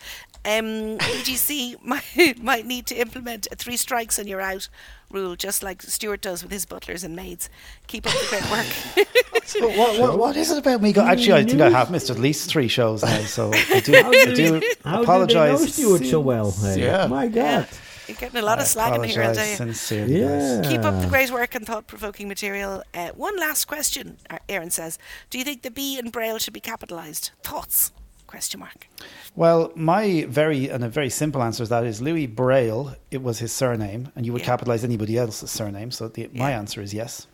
[0.45, 4.69] Um, BGC might, might need to implement a three strikes and you're out
[5.09, 7.49] rule, just like Stewart does with his butlers and maids.
[7.87, 9.07] Keep up the great work.
[9.59, 10.93] But what, what, what is it about me?
[10.93, 13.93] Go- Actually, I think I have missed at least three shows now, so I do,
[13.93, 15.59] I do How apologise.
[15.59, 16.51] did they know Stuart so well?
[16.51, 16.81] Hey?
[16.85, 17.07] Yeah.
[17.07, 17.67] My God.
[18.07, 19.55] You're getting a lot of slag in here, I'll tell apologise you.
[19.57, 20.19] sincerely.
[20.21, 20.61] Yeah.
[20.61, 20.67] guys.
[20.71, 22.83] Keep up the great work and thought-provoking material.
[22.93, 24.97] Uh, one last question, uh, Aaron says.
[25.29, 27.31] Do you think the B in Braille should be capitalised?
[27.43, 27.91] Thoughts?
[28.33, 28.87] Question mark.
[29.35, 32.95] Well, my very and a very simple answer to that is Louis Braille.
[33.11, 34.47] It was his surname, and you would Yeah.
[34.47, 35.91] capitalise anybody else's surname.
[35.91, 37.27] So the, my answer is yes.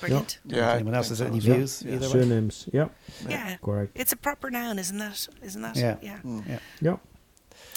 [0.00, 0.40] Brilliant.
[0.44, 0.68] Yeah.
[0.72, 1.48] I Anyone else think has any so.
[1.48, 1.54] Yeah.
[1.54, 1.82] views?
[1.86, 1.94] Yeah.
[1.94, 2.12] Either way?
[2.12, 2.68] Surnames.
[2.70, 2.88] Yeah.
[3.26, 3.56] Yeah.
[3.64, 3.94] Correct.
[3.94, 4.00] Mm.
[4.02, 5.26] It's a proper noun, isn't that?
[5.42, 5.74] Isn't that?
[5.76, 5.96] Yeah.
[6.02, 6.18] Yeah.
[6.46, 6.58] Yeah.
[6.82, 6.96] Yeah.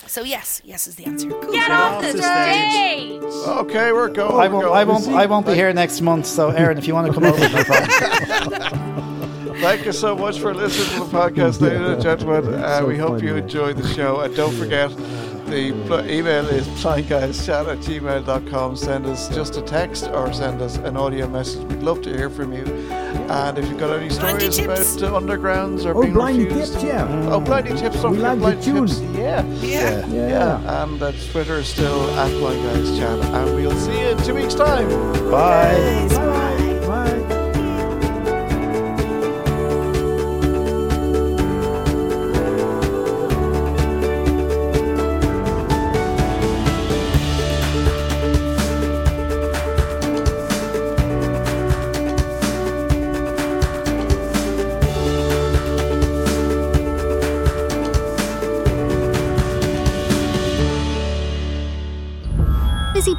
[0.08, 1.30] So yes, yes is the answer.
[1.30, 1.54] Cool.
[1.54, 3.22] Get off the stage!
[3.64, 4.34] Okay, we're going.
[4.34, 4.66] I we're won't.
[4.66, 4.76] going.
[4.76, 5.08] I won't.
[5.08, 6.26] I won't be here next month.
[6.26, 9.22] So, Aaron, if you want to come over, no problem.
[9.62, 12.54] Thank you so much for listening to the podcast, ladies and gentlemen.
[12.54, 13.28] Uh, So we hope funny.
[13.28, 14.20] you enjoyed the show.
[14.22, 14.90] And don't forget,
[15.48, 18.76] the pl- email is blindguyschat at gmail.com.
[18.76, 21.64] Send us just a text or send us an audio message.
[21.66, 22.64] We'd love to hear from you.
[23.30, 24.96] And if you've got any stories tips.
[24.98, 26.74] about uh, undergrounds or Oh, being blindy refused.
[26.74, 27.08] tips, yeah.
[27.32, 28.02] Oh, blindy tips.
[28.02, 29.00] Don't We forget like the blindy tips.
[29.00, 29.16] tune.
[29.16, 29.44] Yeah.
[29.62, 30.06] Yeah.
[30.08, 30.28] Yeah.
[30.30, 30.84] Yeah.
[30.84, 33.20] And uh, Twitter is still at Blind Guys Chat.
[33.34, 34.90] And we'll see you in two weeks' time.
[35.32, 36.08] Bye.
[36.10, 36.25] Bye.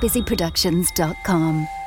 [0.06, 1.85] busybusyproductions.com.